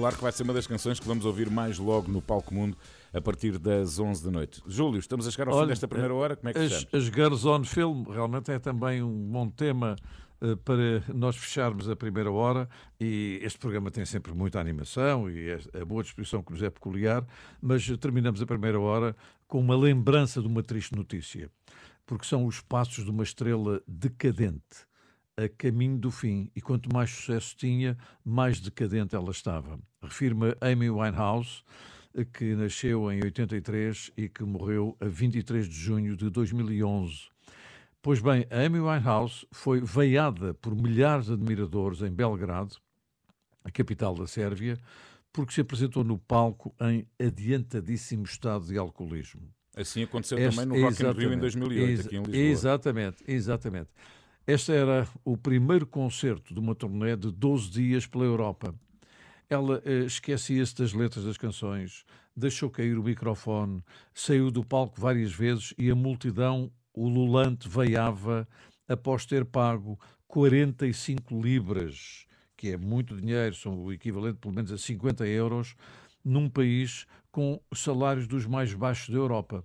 [0.07, 2.77] Claro que vai ser uma das canções que vamos ouvir mais logo no Palco Mundo
[3.13, 4.63] a partir das 11 da noite.
[4.65, 6.95] Júlio, estamos a chegar ao Olha, fim desta primeira hora, como é que As, estamos?
[7.09, 9.97] as Girls on Film realmente é também um bom tema
[10.41, 12.69] eh, para nós fecharmos a primeira hora
[13.01, 16.71] e este programa tem sempre muita animação e é- a boa disposição que nos é
[16.71, 17.27] peculiar,
[17.61, 19.17] mas terminamos a primeira hora
[19.49, 21.51] com uma lembrança de uma triste notícia,
[22.07, 24.87] porque são os passos de uma estrela decadente
[25.37, 29.79] a caminho do fim e quanto mais sucesso tinha, mais decadente ela estava.
[30.03, 31.63] Refirma Amy Winehouse,
[32.15, 37.29] eh, que nasceu em 83 e que morreu a 23 de junho de 2011.
[38.01, 42.77] Pois bem, a Amy Winehouse foi veiada por milhares de admiradores em Belgrado,
[43.63, 44.79] a capital da Sérvia,
[45.33, 49.43] porque se apresentou no palco em adiantadíssimo estado de alcoolismo.
[49.77, 51.41] Assim aconteceu também no Rock in Rio em exatamente.
[51.41, 52.37] 2008, Exa- aqui em Lisboa.
[52.39, 53.91] Exatamente, exatamente.
[54.47, 58.73] Este era o primeiro concerto de uma turnê de 12 dias pela Europa.
[59.51, 62.05] Ela eh, esquecia-se das letras das canções,
[62.37, 63.83] deixou cair o microfone,
[64.15, 68.47] saiu do palco várias vezes e a multidão ululante veiava
[68.89, 72.25] após ter pago 45 libras,
[72.57, 75.75] que é muito dinheiro, são o equivalente pelo menos a 50 euros,
[76.25, 79.65] num país com salários dos mais baixos da Europa.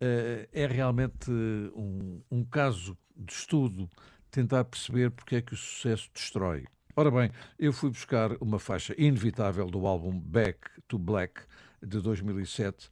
[0.00, 3.88] Eh, é realmente eh, um, um caso de estudo
[4.30, 6.64] tentar perceber porque é que o sucesso destrói.
[6.96, 11.42] Ora bem, eu fui buscar uma faixa inevitável do álbum Back to Black
[11.82, 12.90] de 2007,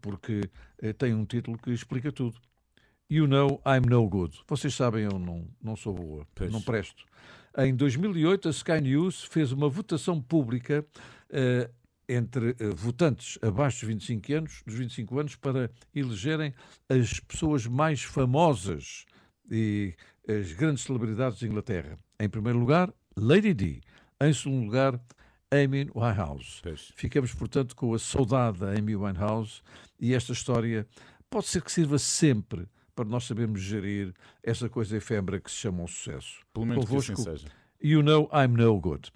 [0.00, 0.50] porque
[0.82, 2.38] eh, tem um título que explica tudo.
[3.10, 4.38] You know I'm no good.
[4.46, 6.52] Vocês sabem, eu não, não sou boa, Pois.
[6.52, 7.04] não presto.
[7.56, 10.84] Em 2008, a Sky News fez uma votação pública
[11.30, 11.70] eh,
[12.06, 16.54] entre eh, votantes abaixo dos 25 anos, dos 25 anos para elegerem
[16.88, 19.06] as pessoas mais famosas
[19.50, 19.94] e
[20.28, 21.98] as grandes celebridades de Inglaterra.
[22.20, 23.80] Em primeiro lugar, Lady Di.
[24.20, 25.00] Em segundo lugar,
[25.50, 26.60] Amy Winehouse.
[26.62, 26.92] Pois.
[26.94, 29.62] Ficamos, portanto, com a saudade da Amy Winehouse
[29.98, 30.86] e esta história
[31.30, 35.84] pode ser que sirva sempre para nós sabermos gerir essa coisa efêmera que se chama
[35.84, 36.40] o sucesso.
[36.52, 37.48] Pelo menos que assim Convosco, seja.
[37.82, 39.10] You know I'm no good.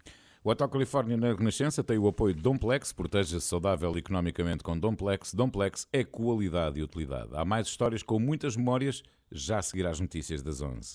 [0.45, 5.33] O Hotel Califórnia na Renascença tem o apoio de Domplex, proteja-se saudável economicamente com Domplex.
[5.33, 7.29] Domplex é qualidade e utilidade.
[7.33, 10.95] Há mais histórias com muitas memórias, já a seguir às notícias das 11.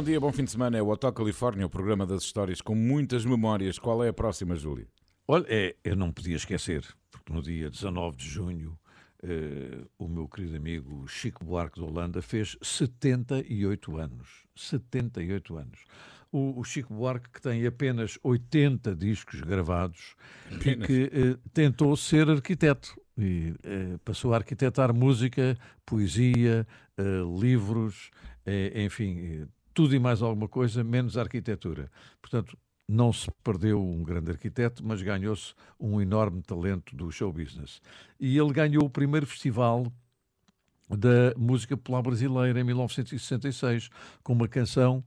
[0.00, 0.78] Bom dia, bom fim de semana.
[0.78, 3.78] É o Hotel Califórnia, o programa das histórias com muitas memórias.
[3.78, 4.88] Qual é a próxima, Júlio?
[5.28, 8.78] Olha, é, eu não podia esquecer, porque no dia 19 de junho
[9.22, 14.46] eh, o meu querido amigo Chico Buarque de Holanda fez 78 anos.
[14.56, 15.84] 78 anos.
[16.32, 20.88] O, o Chico Buarque, que tem apenas 80 discos gravados, Apenas.
[20.88, 22.98] e que eh, tentou ser arquiteto.
[23.18, 27.02] E eh, passou a arquitetar música, poesia, eh,
[27.38, 28.10] livros,
[28.46, 31.90] eh, enfim, eh, tudo e mais alguma coisa, menos arquitetura.
[32.20, 32.56] Portanto,
[32.88, 37.80] não se perdeu um grande arquiteto, mas ganhou-se um enorme talento do show business.
[38.18, 39.86] E ele ganhou o primeiro festival
[40.88, 43.90] da música popular brasileira em 1966
[44.24, 45.04] com uma canção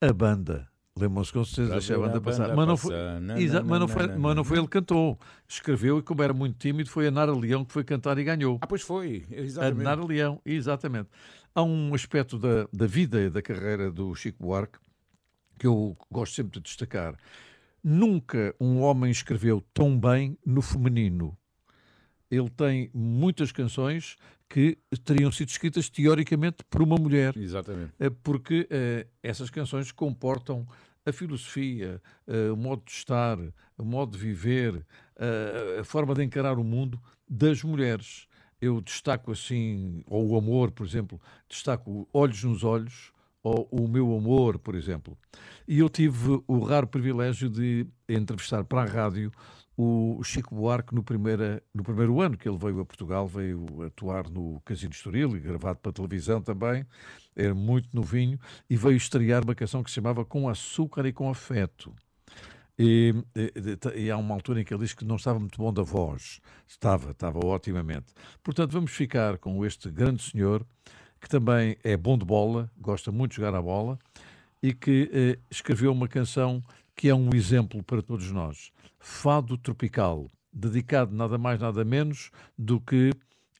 [0.00, 0.68] A Banda.
[0.94, 2.54] Lembram-se com certeza, deixa a banda a passar.
[2.54, 2.92] Mas não, foi,
[4.18, 5.18] mas, não foi, ele que cantou.
[5.48, 8.58] Escreveu e, como era muito tímido, foi a Nara Leão que foi cantar e ganhou.
[8.60, 9.82] Ah, pois foi, A exatamente.
[9.82, 11.08] Nara Leão, exatamente.
[11.54, 14.78] Há um aspecto da, da vida e da carreira do Chico Buarque
[15.58, 17.14] que eu gosto sempre de destacar.
[17.84, 21.36] Nunca um homem escreveu tão bem no feminino.
[22.30, 24.16] Ele tem muitas canções
[24.48, 27.92] que teriam sido escritas teoricamente por uma mulher, Exatamente.
[28.00, 30.66] eh, porque eh, essas canções comportam
[31.04, 33.38] a filosofia, eh, o modo de estar,
[33.76, 34.84] o modo de viver,
[35.16, 38.26] eh, a forma de encarar o mundo das mulheres.
[38.62, 44.16] Eu destaco assim, ou o amor, por exemplo, destaco Olhos nos Olhos, ou O Meu
[44.16, 45.18] Amor, por exemplo.
[45.66, 49.32] E eu tive o raro privilégio de entrevistar para a rádio
[49.76, 54.28] o Chico Buarque no, primeira, no primeiro ano que ele veio a Portugal, veio atuar
[54.28, 56.86] no Casino Estoril e gravado para televisão também,
[57.34, 58.38] era muito novinho,
[58.70, 61.92] e veio estrear uma canção que se chamava Com Açúcar e Com Afeto.
[62.84, 65.72] E, e- e há uma altura em que ele diz que não estava muito bom
[65.72, 66.40] da voz.
[66.66, 68.12] Estava, estava otimamente.
[68.42, 70.66] Portanto, vamos ficar com este grande senhor,
[71.20, 73.96] que também é bom de bola, gosta muito de jogar a bola,
[74.60, 76.62] e que eh, escreveu uma canção
[76.96, 78.72] que é um exemplo para todos nós.
[78.98, 83.12] Fado Tropical, dedicado nada mais nada menos do que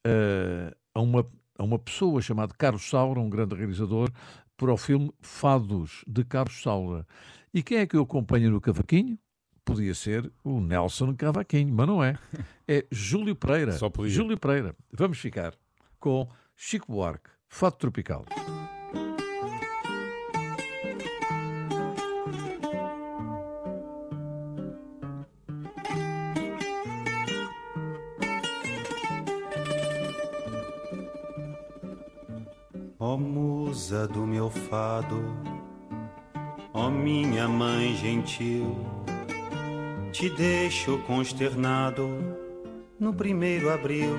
[0.04, 1.24] eh, a, uma,
[1.56, 4.10] a uma pessoa chamada Carlos Saura, um grande realizador,
[4.56, 7.06] para o filme Fados, de Carlos Saura.
[7.54, 9.18] E quem é que eu acompanho no cavaquinho?
[9.62, 12.18] Podia ser o Nelson Cavaquinho, mas não é.
[12.66, 13.72] É Júlio Pereira.
[13.72, 14.10] Só podia.
[14.10, 14.74] Júlio Pereira.
[14.90, 15.54] Vamos ficar
[16.00, 16.26] com
[16.56, 18.24] Chico Buarque, Fado Tropical.
[32.98, 35.20] Ó musa do meu fado,
[36.74, 38.76] ó minha mãe gentil,
[40.10, 42.08] te deixo consternado
[42.98, 44.16] no primeiro abril.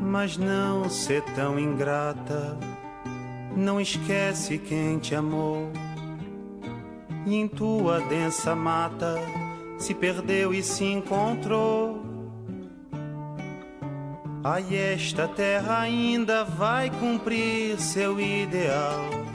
[0.00, 2.58] Mas não ser tão ingrata,
[3.56, 5.70] não esquece quem te amou.
[7.26, 9.16] E em tua densa mata
[9.78, 12.02] se perdeu e se encontrou.
[14.42, 19.29] Ai, esta terra ainda vai cumprir seu ideal.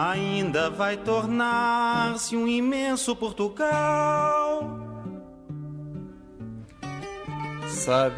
[0.00, 4.78] Ainda vai tornar-se um imenso Portugal.
[7.66, 8.14] Sabe,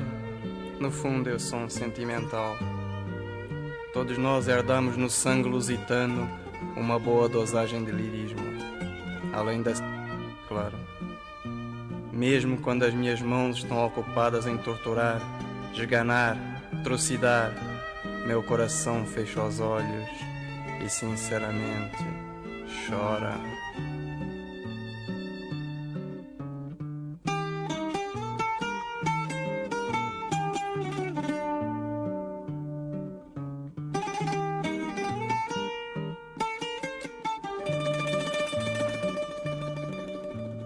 [0.78, 2.54] no fundo eu sou um sentimental.
[3.94, 6.28] Todos nós herdamos no sangue lusitano
[6.76, 8.44] uma boa dosagem de lirismo.
[9.32, 9.72] Além da.
[10.48, 10.76] Claro.
[12.12, 15.18] Mesmo quando as minhas mãos estão ocupadas em torturar,
[15.72, 16.36] esganar,
[16.84, 17.54] trucidar,
[18.26, 20.29] meu coração fecha os olhos
[20.84, 22.04] e sinceramente
[22.88, 23.38] chora.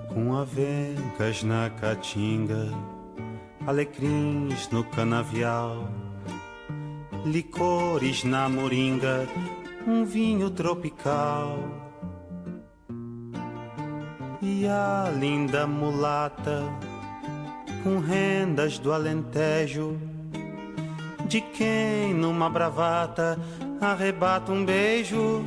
[0.08, 2.70] Com avencas na caatinga,
[3.66, 5.88] alecrins no canavial,
[7.24, 9.26] licores na moringa,
[9.86, 11.58] um vinho tropical.
[14.40, 16.62] E a linda mulata,
[17.82, 19.98] com rendas do Alentejo,
[21.26, 23.38] de quem numa bravata
[23.80, 25.44] arrebata um beijo.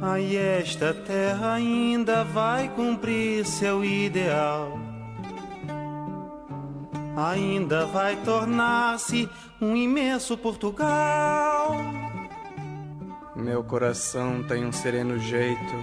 [0.00, 4.78] Ai, esta terra ainda vai cumprir seu ideal.
[7.16, 9.28] Ainda vai tornar-se
[9.62, 11.76] um imenso Portugal.
[13.36, 15.74] Meu coração tem um sereno jeito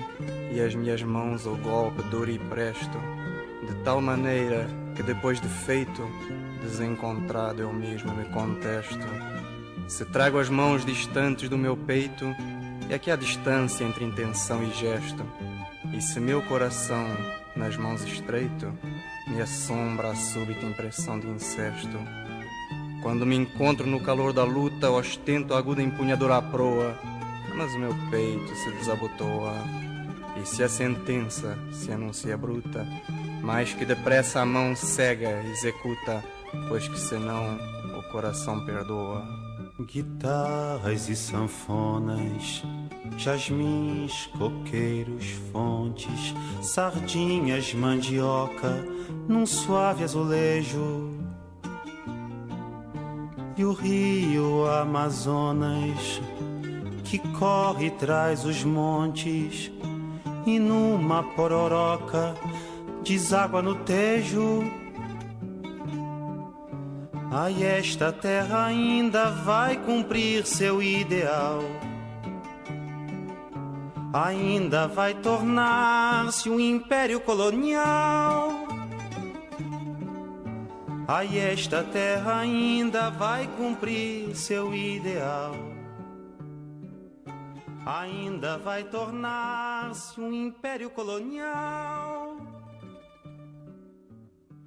[0.52, 3.00] e as minhas mãos o golpe duro e presto.
[3.66, 6.02] de tal maneira que depois de feito,
[6.62, 9.08] desencontrado eu mesmo me contesto.
[9.88, 12.26] Se trago as mãos distantes do meu peito,
[12.90, 15.26] é que há distância entre intenção e gesto.
[15.94, 17.06] E se meu coração
[17.56, 18.74] nas mãos estreito,
[19.28, 21.98] me assombra a súbita impressão de incesto.
[23.02, 26.98] Quando me encontro no calor da luta, ostento a aguda empunhadura à proa,
[27.56, 29.54] mas meu peito se desabotoa.
[30.42, 32.86] E se a sentença se anuncia bruta,
[33.42, 36.24] mais que depressa a mão cega executa,
[36.68, 37.58] pois que senão
[37.98, 39.24] o coração perdoa.
[39.82, 42.64] Guitarras e sanfonas,
[43.18, 48.86] jasmins, coqueiros, fontes, sardinhas, mandioca,
[49.28, 51.19] num suave azulejo.
[53.60, 56.22] E o rio Amazonas,
[57.04, 59.70] que corre e traz os montes,
[60.46, 62.36] e numa pororoca
[63.04, 64.64] deságua no tejo.
[67.30, 71.60] Ai, esta terra ainda vai cumprir seu ideal.
[74.14, 78.79] Ainda vai tornar-se um império colonial.
[81.12, 85.56] Ai, esta terra ainda vai cumprir seu ideal.
[87.84, 92.38] Ainda vai tornar-se um império colonial.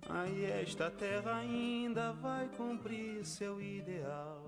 [0.08, 4.44] Ai, esta terra ainda vai cumprir seu ideal.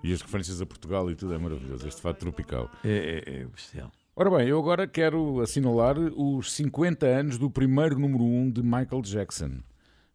[0.00, 2.70] E as referências a Portugal e tudo é maravilhoso, este fato tropical.
[2.84, 3.90] É, é, é bestial.
[4.14, 9.02] Ora bem, eu agora quero assinalar os 50 anos do primeiro número 1 de Michael
[9.02, 9.58] Jackson.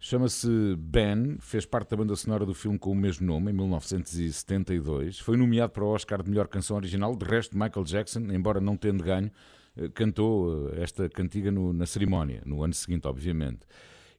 [0.01, 0.47] Chama-se
[0.77, 5.19] Ben, fez parte da banda sonora do filme com o mesmo nome, em 1972.
[5.19, 7.13] Foi nomeado para o Oscar de melhor canção original.
[7.15, 9.29] De resto, Michael Jackson, embora não tendo ganho,
[9.75, 13.59] eh, cantou eh, esta cantiga no- na cerimónia, no ano seguinte, obviamente.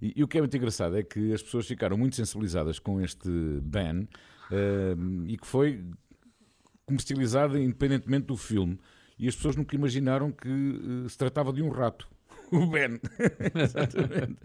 [0.03, 3.01] E, e o que é muito engraçado é que as pessoas ficaram muito sensibilizadas com
[3.01, 3.31] este
[3.63, 4.07] Ben
[4.53, 4.95] eh,
[5.29, 5.83] e que foi
[6.85, 8.79] comercializado independentemente do filme.
[9.19, 12.07] E as pessoas nunca imaginaram que eh, se tratava de um rato.
[12.53, 13.01] O Ben.
[13.55, 14.39] Exatamente.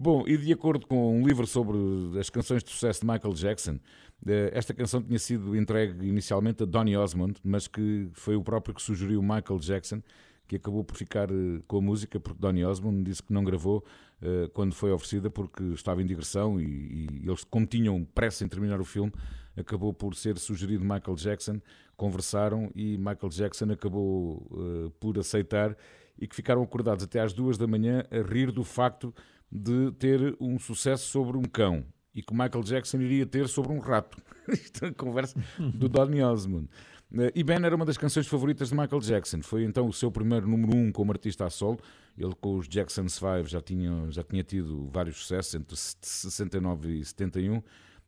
[0.00, 1.76] Bom, e de acordo com um livro sobre
[2.20, 3.80] as canções de sucesso de Michael Jackson,
[4.24, 8.72] eh, esta canção tinha sido entregue inicialmente a Donny Osmond, mas que foi o próprio
[8.74, 10.00] que sugeriu Michael Jackson,
[10.46, 13.84] que acabou por ficar eh, com a música, porque Donny Osmond disse que não gravou
[14.22, 18.48] eh, quando foi oferecida porque estava em digressão e, e eles, como tinham pressa em
[18.48, 19.12] terminar o filme,
[19.56, 21.60] acabou por ser sugerido Michael Jackson,
[21.96, 25.76] conversaram e Michael Jackson acabou por aceitar
[26.18, 29.14] e que ficaram acordados até às duas da manhã a rir do facto
[29.50, 33.78] de ter um sucesso sobre um cão e que Michael Jackson iria ter sobre um
[33.78, 34.20] rato.
[34.48, 36.68] Isto é conversa do Donny Osmond.
[37.16, 39.42] Eh, E Ben era uma das canções favoritas de Michael Jackson.
[39.42, 41.78] Foi então o seu primeiro número um como artista a solo.
[42.16, 47.04] Ele com os Jackson's Five já tinha, já tinha tido vários sucessos entre 69 e
[47.04, 47.62] 71,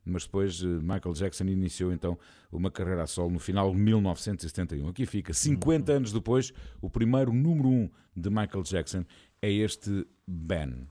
[0.05, 2.17] mas depois eh, Michael Jackson iniciou então
[2.51, 4.87] uma carreira a solo no final de 1971.
[4.87, 9.05] Aqui fica, 50 anos depois, o primeiro número um de Michael Jackson
[9.41, 10.87] é este Ben.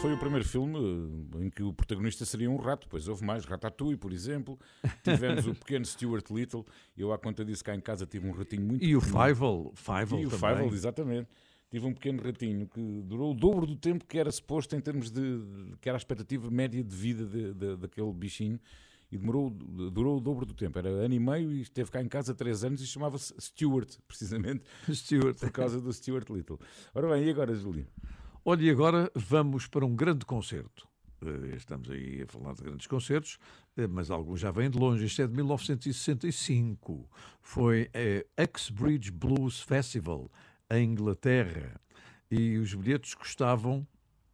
[0.00, 3.44] Foi o primeiro filme eh, em que o protagonista seria um rato, depois houve mais,
[3.44, 4.58] Ratatouille, por exemplo.
[5.02, 6.64] Tivemos o pequeno Stuart Little.
[6.96, 9.24] Eu, à conta disso, cá em casa tive um ratinho muito E o pequenino.
[9.24, 10.56] Fievel, Fievel E o também.
[10.56, 11.28] Fievel, exatamente.
[11.70, 15.10] Tive um pequeno ratinho que durou o dobro do tempo que era suposto em termos
[15.10, 15.20] de.
[15.80, 18.58] que era a expectativa média de vida de- de- daquele bichinho.
[19.10, 20.78] E demorou, durou o dobro do tempo.
[20.78, 24.62] Era ano e meio e esteve cá em casa três anos e chamava-se Stuart, precisamente.
[24.90, 25.38] Stuart.
[25.40, 26.58] Por causa do Stuart Little.
[26.94, 27.86] Ora bem, e agora, Júlio?
[28.44, 30.88] Olha, e agora vamos para um grande concerto.
[31.22, 33.38] Eh, Estamos aí a falar de grandes concertos,
[33.76, 35.04] eh, mas alguns já vêm de longe.
[35.04, 37.08] Isto é de 1965.
[37.42, 37.90] Foi
[38.36, 40.30] a Uxbridge Blues Festival,
[40.70, 41.80] em Inglaterra.
[42.30, 43.86] E os bilhetes custavam,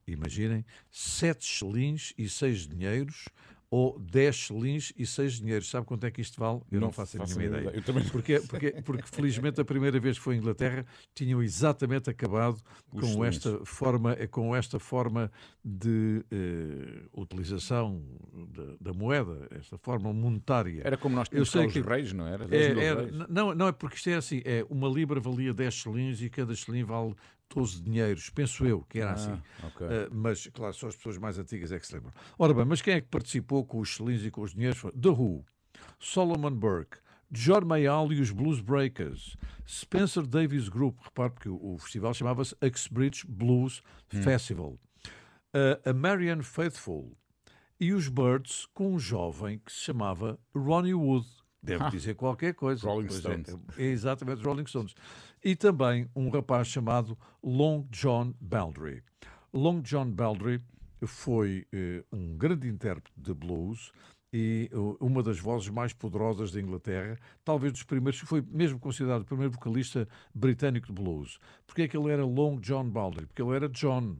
[0.07, 3.29] imaginem, 7 chelins e 6 dinheiros
[3.77, 5.69] ou 10 chelins e 6 dinheiros.
[5.69, 6.61] Sabe quanto é que isto vale?
[6.71, 7.61] Eu não, Não faço a mínima ideia.
[7.63, 7.77] ideia.
[7.77, 8.11] Eu também não.
[8.11, 12.57] Porque, porque, porque felizmente a primeira vez que foi à Inglaterra tinham exatamente acabado
[12.93, 13.37] Os com chelins.
[13.37, 15.29] esta forma, com esta forma
[15.65, 18.01] de eh, utilização
[18.55, 20.83] da, da moeda, esta forma monetária.
[20.85, 22.45] Era como nós tínhamos os que reis, não era?
[22.45, 23.13] é, 10 mil era- reis.
[23.29, 26.55] não, não é porque isto é assim, é uma libra valia 10 chelins e cada
[26.55, 27.15] chelim vale
[27.53, 29.43] 12 dinheiros, penso eu que era Ah, assim.
[29.63, 29.87] ok.
[29.87, 32.13] Eh, mas, claro, só as pessoas mais antigas é que se lembram.
[32.39, 34.81] Ora bem, mas quem é que participou com os chelins e com os dinheiros?
[35.01, 35.45] The Who,
[36.01, 36.99] Solomon Burke,
[37.31, 39.37] John Mayall e os Blues Breakers,
[39.69, 44.79] Spencer Davis Group, repare porque o, o festival chamava-se Uxbridge Blues Festival,
[45.53, 47.17] eh, a Marianne Faithfull
[47.81, 51.27] e os Birds com um jovem que se chamava Ronnie Wood.
[51.63, 51.89] Deve Ah.
[51.89, 52.87] dizer qualquer coisa.
[52.87, 53.49] Rolling Pois Stones.
[53.79, 54.95] É, é exatamente, Rolling Stones.
[55.45, 59.03] E também um rapaz chamado Long John Baldry.
[59.53, 60.59] Long John Baldry
[61.07, 63.93] foi eh, um grande intérprete de blues
[64.33, 69.21] e eh, uma das vozes mais poderosas da Inglaterra, talvez dos primeiros, foi mesmo considerado
[69.21, 71.39] o primeiro vocalista britânico de blues.
[71.67, 73.27] Porque é que ele era Long John Baldry?
[73.27, 74.17] Porque ele era John,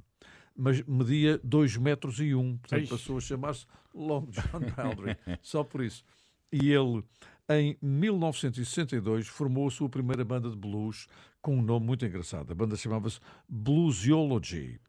[0.55, 2.87] mas media 2 metros e um, portanto Ei.
[2.87, 3.65] passou a chamar-se
[3.95, 6.05] Long John Baldry, só por isso.
[6.53, 7.03] E ele,
[7.49, 11.07] em 1962, formou a sua primeira banda de blues
[11.43, 12.51] com um nome muito engraçado.
[12.51, 14.81] A banda chamava-se Bluesology,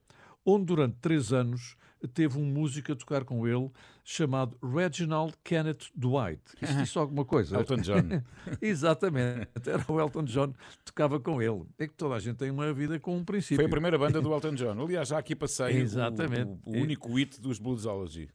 [0.46, 1.76] onde durante três anos
[2.14, 3.70] teve um músico a tocar com ele
[4.04, 6.40] chamado Reginald Kenneth Dwight.
[6.62, 7.58] Isto disse alguma coisa?
[7.60, 8.22] Elton John.
[8.62, 9.48] Exatamente.
[9.66, 11.64] Era o Elton John que tocava com ele.
[11.80, 13.56] É que toda a gente tem uma vida com um princípio.
[13.58, 14.80] Foi a primeira banda do Elton John.
[14.82, 16.60] Aliás, já aqui passei o- Exatamente.
[16.64, 18.30] o, o único hit dos Bluesology.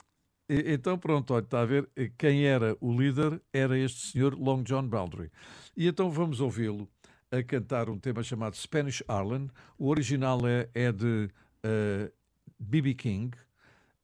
[0.53, 4.65] Então, pronto, olha, está a ver eh, quem era o líder era este senhor Long
[4.65, 5.31] John Baldry.
[5.77, 6.89] E então vamos ouvi-lo
[7.31, 9.49] a cantar um tema chamado Spanish Harlem.
[9.79, 11.31] O original é, é de
[12.59, 12.95] B.B.
[12.95, 13.31] King,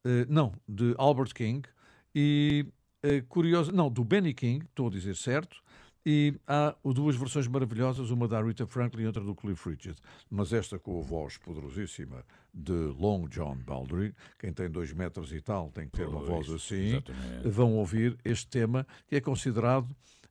[0.04, 1.68] eh, não, de Albert King,
[2.14, 2.64] e
[3.02, 5.60] eh, curioso, não, do Benny King, estou a dizer certo,
[6.08, 9.98] e há duas versões maravilhosas, uma da Rita Franklin e outra do Cliff Richard.
[10.30, 15.40] Mas esta com a voz poderosíssima de Long John Baldry, quem tem dois metros e
[15.40, 17.48] tal tem que ter uma voz assim, exatamente.
[17.48, 19.88] vão ouvir este tema, que é considerado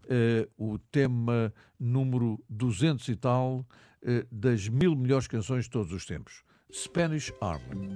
[0.07, 3.65] eh, o tema número 200 e tal
[4.01, 6.41] eh, das mil melhores canções de todos os tempos.
[6.71, 7.95] Spanish Harlem.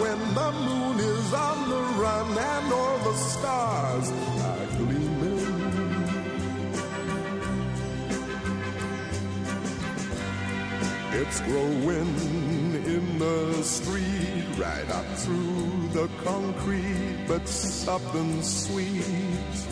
[0.00, 4.12] When the moon is on the run and all the stars
[4.50, 5.12] are gleaming.
[11.14, 12.14] It's growing
[12.94, 19.71] in the street, right up through the concrete, but something sweet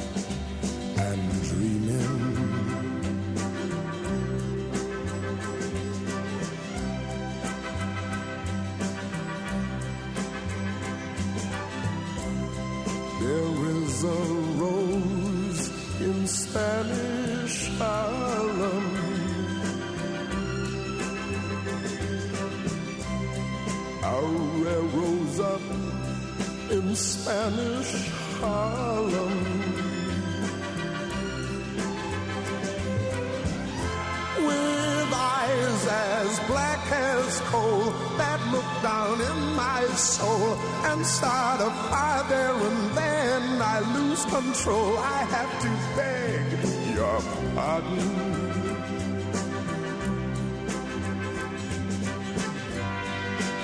[40.01, 40.55] soul
[40.89, 44.97] and start a fire there and then I lose control.
[44.97, 47.21] I have to beg your
[47.55, 48.41] pardon.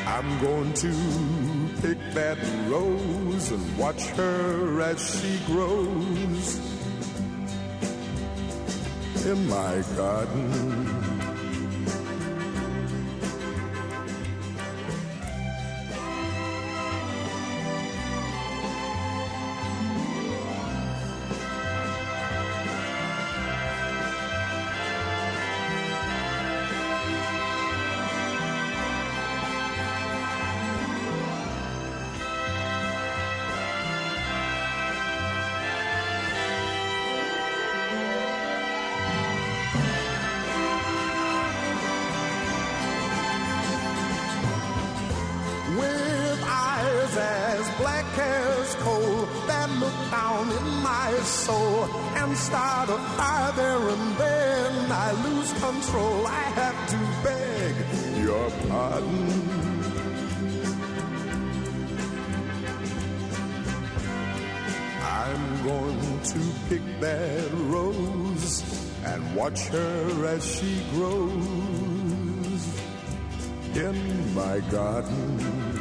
[0.07, 0.93] I'm going to
[1.81, 6.59] pick that rose and watch her as she grows
[9.25, 11.06] in my garden.
[48.17, 48.75] Black as
[49.47, 51.85] that look down in my soul
[52.17, 56.27] and start a fire there and then I lose control.
[56.27, 57.75] I have to beg
[58.25, 59.57] your pardon.
[65.03, 68.63] I'm going to pick that rose
[69.05, 71.33] and watch her as she grows
[73.75, 75.76] in my garden.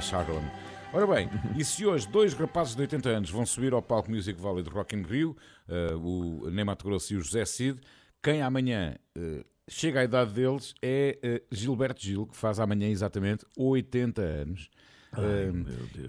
[0.00, 0.50] Spanish Harlem.
[0.92, 4.40] Ora bem, e se hoje dois rapazes de 80 anos vão subir ao palco Music
[4.40, 5.36] Valley de Rock in Rio,
[5.68, 7.78] eh, o Ney Mato Grosso e o José Cid,
[8.22, 13.44] quem amanhã eh, chega à idade deles é eh, Gilberto Gil, que faz amanhã exatamente
[13.56, 14.70] 80 anos.
[15.16, 15.52] Eh,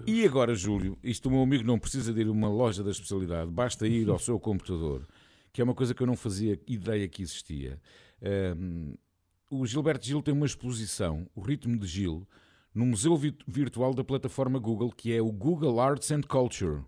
[0.06, 2.90] E agora, Júlio, isto o meu amigo não precisa de ir a uma loja da
[2.90, 5.06] especialidade, basta ir ao seu computador,
[5.52, 7.78] que é uma coisa que eu não fazia ideia que existia.
[9.50, 12.26] O Gilberto Gil tem uma exposição, o Ritmo de Gil,
[12.74, 16.82] no Museu Vi- Virtual da plataforma Google, que é o Google Arts and Culture.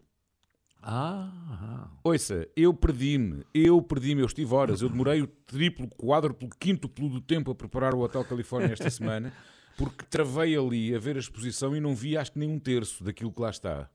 [0.85, 7.09] Ah, Ouça, eu perdi-me, eu perdi-me, eu estive horas, eu demorei o triplo, quádruplo, quíntuplo
[7.09, 9.33] do tempo a preparar o Hotel Califórnia esta semana,
[9.79, 13.05] porque travei ali a ver a exposição e não vi acho que nem um terço
[13.05, 13.89] daquilo que lá está.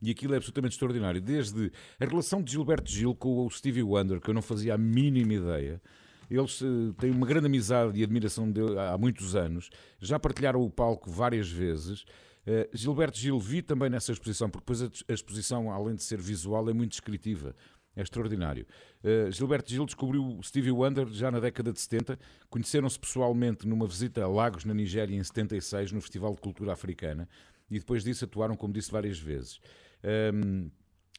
[0.00, 1.20] E aquilo é absolutamente extraordinário.
[1.20, 4.78] Desde a relação de Gilberto Gil com o Stevie Wonder, que eu não fazia a
[4.78, 5.82] mínima ideia.
[6.30, 9.70] Eles eh, têm uma grande amizade e admiração dele há muitos anos.
[10.00, 12.04] Já partilharam o palco várias vezes.
[12.46, 16.68] Eh, Gilberto Gil vi também nessa exposição, porque depois a, exposição, além de ser visual,
[16.68, 17.54] é muito descritiva.
[17.94, 18.66] É extraordinário.
[19.02, 22.18] Eh, Gilberto Gil descobriu Stevie Wonder já na década de 70.
[22.48, 27.28] Conheceram-se pessoalmente numa visita a Lagos, na Nigéria, em 76, no Festival de Cultura Africana.
[27.70, 29.60] E depois disso atuaram, como disse, várias vezes.
[30.02, 30.70] Ehm,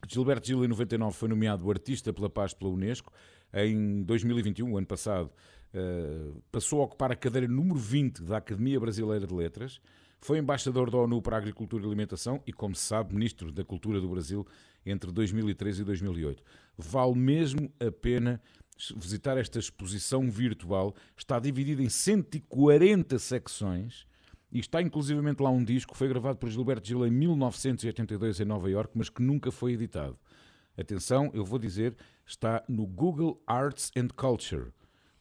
[0.08, 3.12] Gilberto Gil, em 99, foi nomeado Artista pela Paz pela Unesco.
[3.54, 5.32] Em 2021, o ano passado,
[5.74, 9.80] eh, passou a ocupar a cadeira número 20 da Academia Brasileira de Letras.
[10.22, 13.64] Foi embaixador da ONU para a Agricultura e Alimentação e, como se sabe, Ministro da
[13.64, 14.46] Cultura do Brasil
[14.86, 16.44] entre 2003 e 2008.
[16.78, 18.42] Vale mesmo a pena
[18.96, 20.96] visitar esta exposição virtual.
[21.18, 24.06] Está dividida em 140 secções
[24.52, 28.46] e está inclusivamente lá um disco que foi gravado por Gilberto Gil em 1982 em
[28.46, 30.18] Nova Iorque, mas que nunca foi editado.
[30.80, 31.94] Atenção, eu vou dizer,
[32.26, 34.72] está no Google Arts and Culture.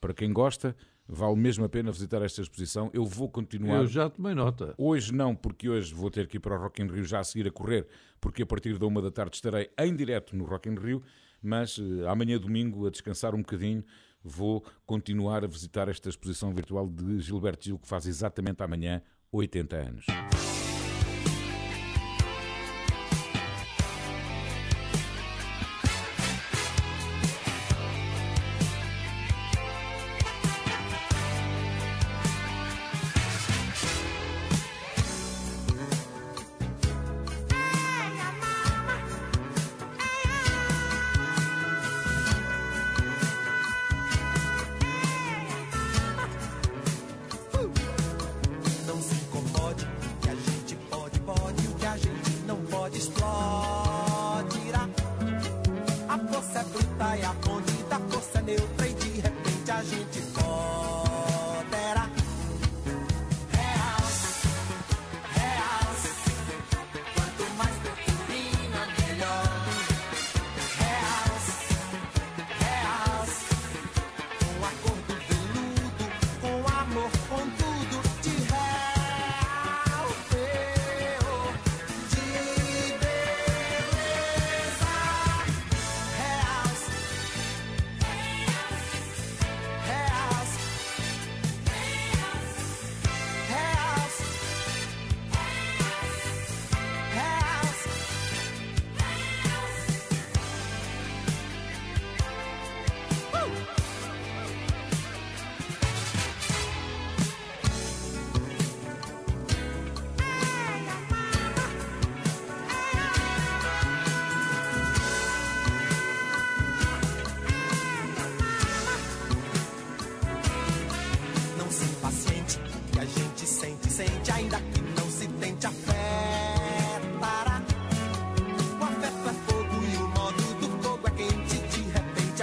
[0.01, 0.77] Para quem gosta,
[1.09, 2.91] vale mesmo a pena visitar esta exposição.
[2.95, 3.79] Eu vou continuar.
[3.79, 4.73] Eu já tomei nota.
[4.79, 7.25] Hoje não, porque hoje vou ter que ir para o Rock in Rio já a
[7.25, 7.89] seguir a correr,
[8.21, 11.03] porque a partir da uma da tarde estarei em direto no Rock in Rio,
[11.43, 13.85] mas eh, amanhã domingo, a descansar um bocadinho,
[14.23, 19.03] vou continuar a visitar esta exposição virtual de Gilberto Gil, que faz exatamente amanhã
[19.33, 20.07] 80 anos.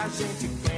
[0.06, 0.75] A gente queimará.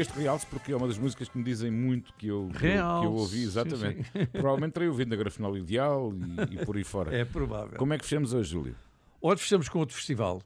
[0.00, 2.60] este realce porque é uma das músicas que me dizem muito que eu, que eu-
[2.60, 4.04] que eu Realce, ouvi, sim, exatamente.
[4.04, 4.26] sim.
[4.32, 7.14] Provavelmente terei ouvido na Grafinal Ideal e, e por aí fora.
[7.16, 7.78] É provável.
[7.78, 8.76] Como é que fechamos hoje, Júlio?
[9.20, 10.40] Hoje fechamos com outro festival.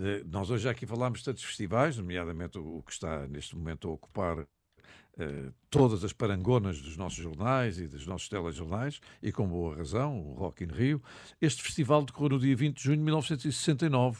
[0.00, 3.88] Eh, Nós hoje já aqui falámos de tantos festivais, nomeadamente o que está neste momento
[3.88, 4.46] a ocupar
[5.18, 10.18] eh, todas as parangonas dos nossos jornais e dos nossos telejornais, e com boa razão,
[10.20, 11.02] o Rock in Rio.
[11.40, 14.18] Este festival decorreu no dia 20 de junho de 1969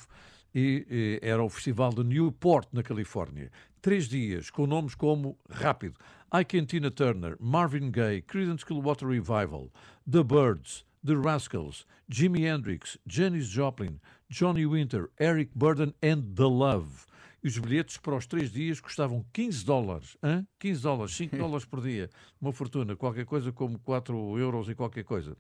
[0.54, 3.50] e eh, era o festival de Newport, na Califórnia.
[3.80, 5.94] Três dias, com nomes como Rápido,
[6.32, 9.70] Ike and Tina Turner, Marvin Gaye, Creedence Clearwater Revival,
[10.04, 17.06] The Birds, The Rascals, Jimi Hendrix, Janis Joplin, Johnny Winter, Eric Burden and The Love.
[17.42, 20.16] E os bilhetes para os três dias custavam 15 dólares.
[20.22, 20.44] Hã?
[20.58, 22.10] 15 dólares, 5 dólares por dia.
[22.40, 25.36] Uma fortuna, qualquer coisa como 4 euros e qualquer coisa.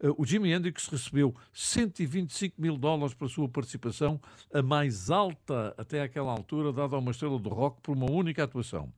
[0.00, 4.20] Eh, O Jimi Hendrix recebeu 125 mil dólares para a sua participação,
[4.52, 8.44] a mais alta até àquela altura, dada a uma estrela do rock por uma única
[8.44, 8.92] atuação.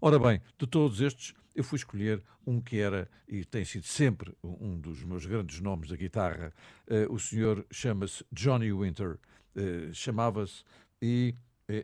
[0.00, 4.34] Ora bem, de todos estes, eu fui escolher um que era, e tem sido sempre
[4.42, 6.52] um dos meus grandes nomes da guitarra.
[6.88, 9.18] Eh, o senhor chama-se Johnny Winter.
[9.54, 10.62] Eh, Chamava-se
[11.02, 11.34] e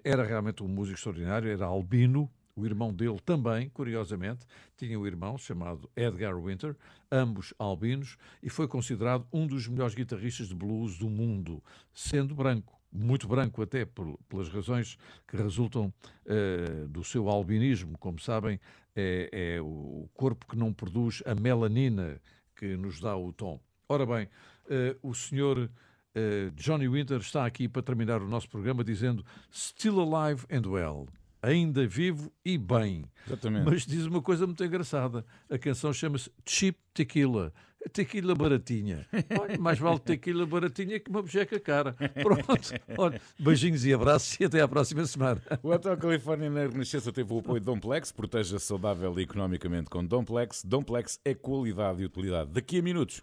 [0.04, 2.30] era realmente um músico extraordinário, era albino.
[2.54, 4.46] O irmão dele também, curiosamente,
[4.78, 6.74] tinha um irmão chamado Edgar Winter,
[7.12, 12.76] ambos albinos, e foi considerado um dos melhores guitarristas de blues do mundo, sendo branco
[12.90, 14.96] muito branco até por- pelas razões
[15.28, 15.92] que resultam
[16.24, 17.98] eh, do seu albinismo.
[17.98, 18.58] Como sabem,
[18.94, 22.20] é, é o corpo que não produz a melanina
[22.56, 23.60] que nos dá o tom.
[23.88, 24.28] Ora bem,
[24.70, 25.70] eh, o senhor
[26.16, 29.22] eh, Johnny Winter está aqui para terminar o nosso programa dizendo
[29.52, 31.06] Still alive and well.
[31.42, 33.04] Ainda vivo e bem.
[33.26, 33.66] Exatamente.
[33.66, 35.24] Mas diz uma coisa muito engraçada.
[35.50, 37.52] A canção chama-se Cheap Tequila.
[37.92, 39.06] Tequila baratinha.
[39.38, 41.92] Olha, mais vale tequila baratinha que uma bejeca cara.
[42.20, 42.72] Pronto.
[42.98, 45.40] Olha, beijinhos e abraços e até à próxima semana.
[45.62, 50.04] O Hotel Califórnia na Renascença teve o apoio de Domplex, proteja saudável e economicamente com
[50.04, 50.64] Domplex.
[50.64, 52.50] Domplex é qualidade e utilidade.
[52.50, 53.22] Daqui a minutos,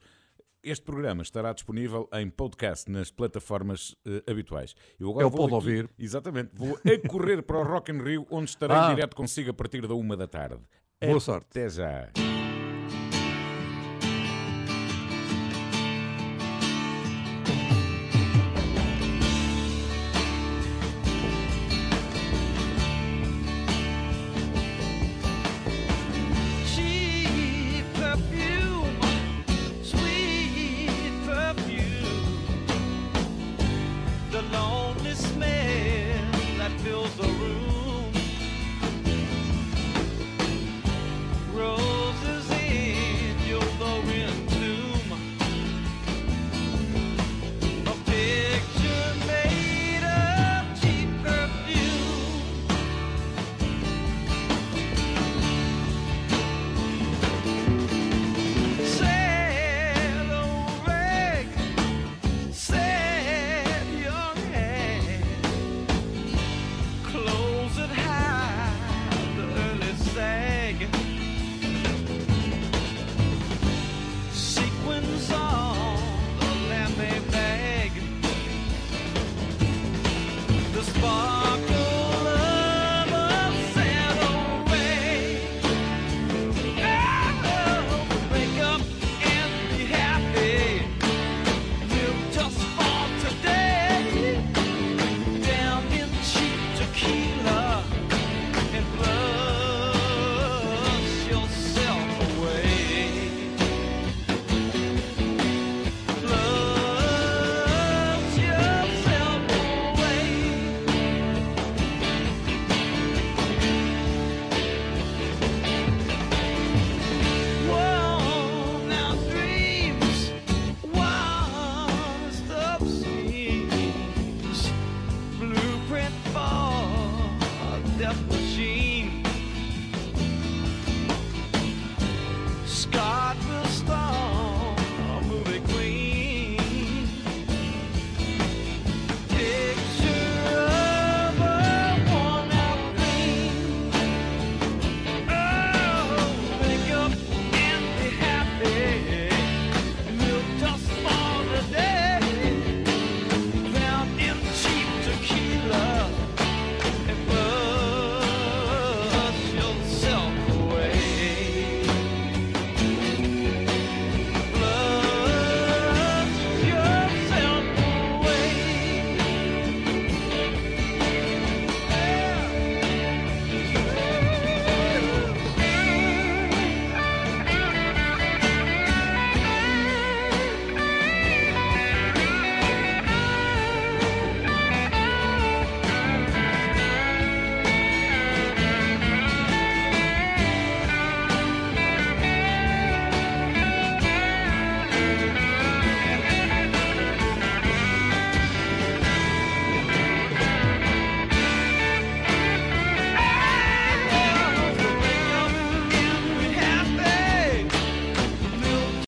[0.64, 4.74] este programa estará disponível em podcast nas plataformas eh, habituais.
[5.00, 5.90] Eu agora É o vou pode ouvir.
[6.00, 6.52] Exatamente.
[6.54, 8.94] Vou a correr para o Rock in Rio, onde estarei Ah.
[8.94, 10.60] direto consigo a partir da uma da tarde.
[11.02, 11.48] Boa sorte.
[11.50, 12.43] Até já.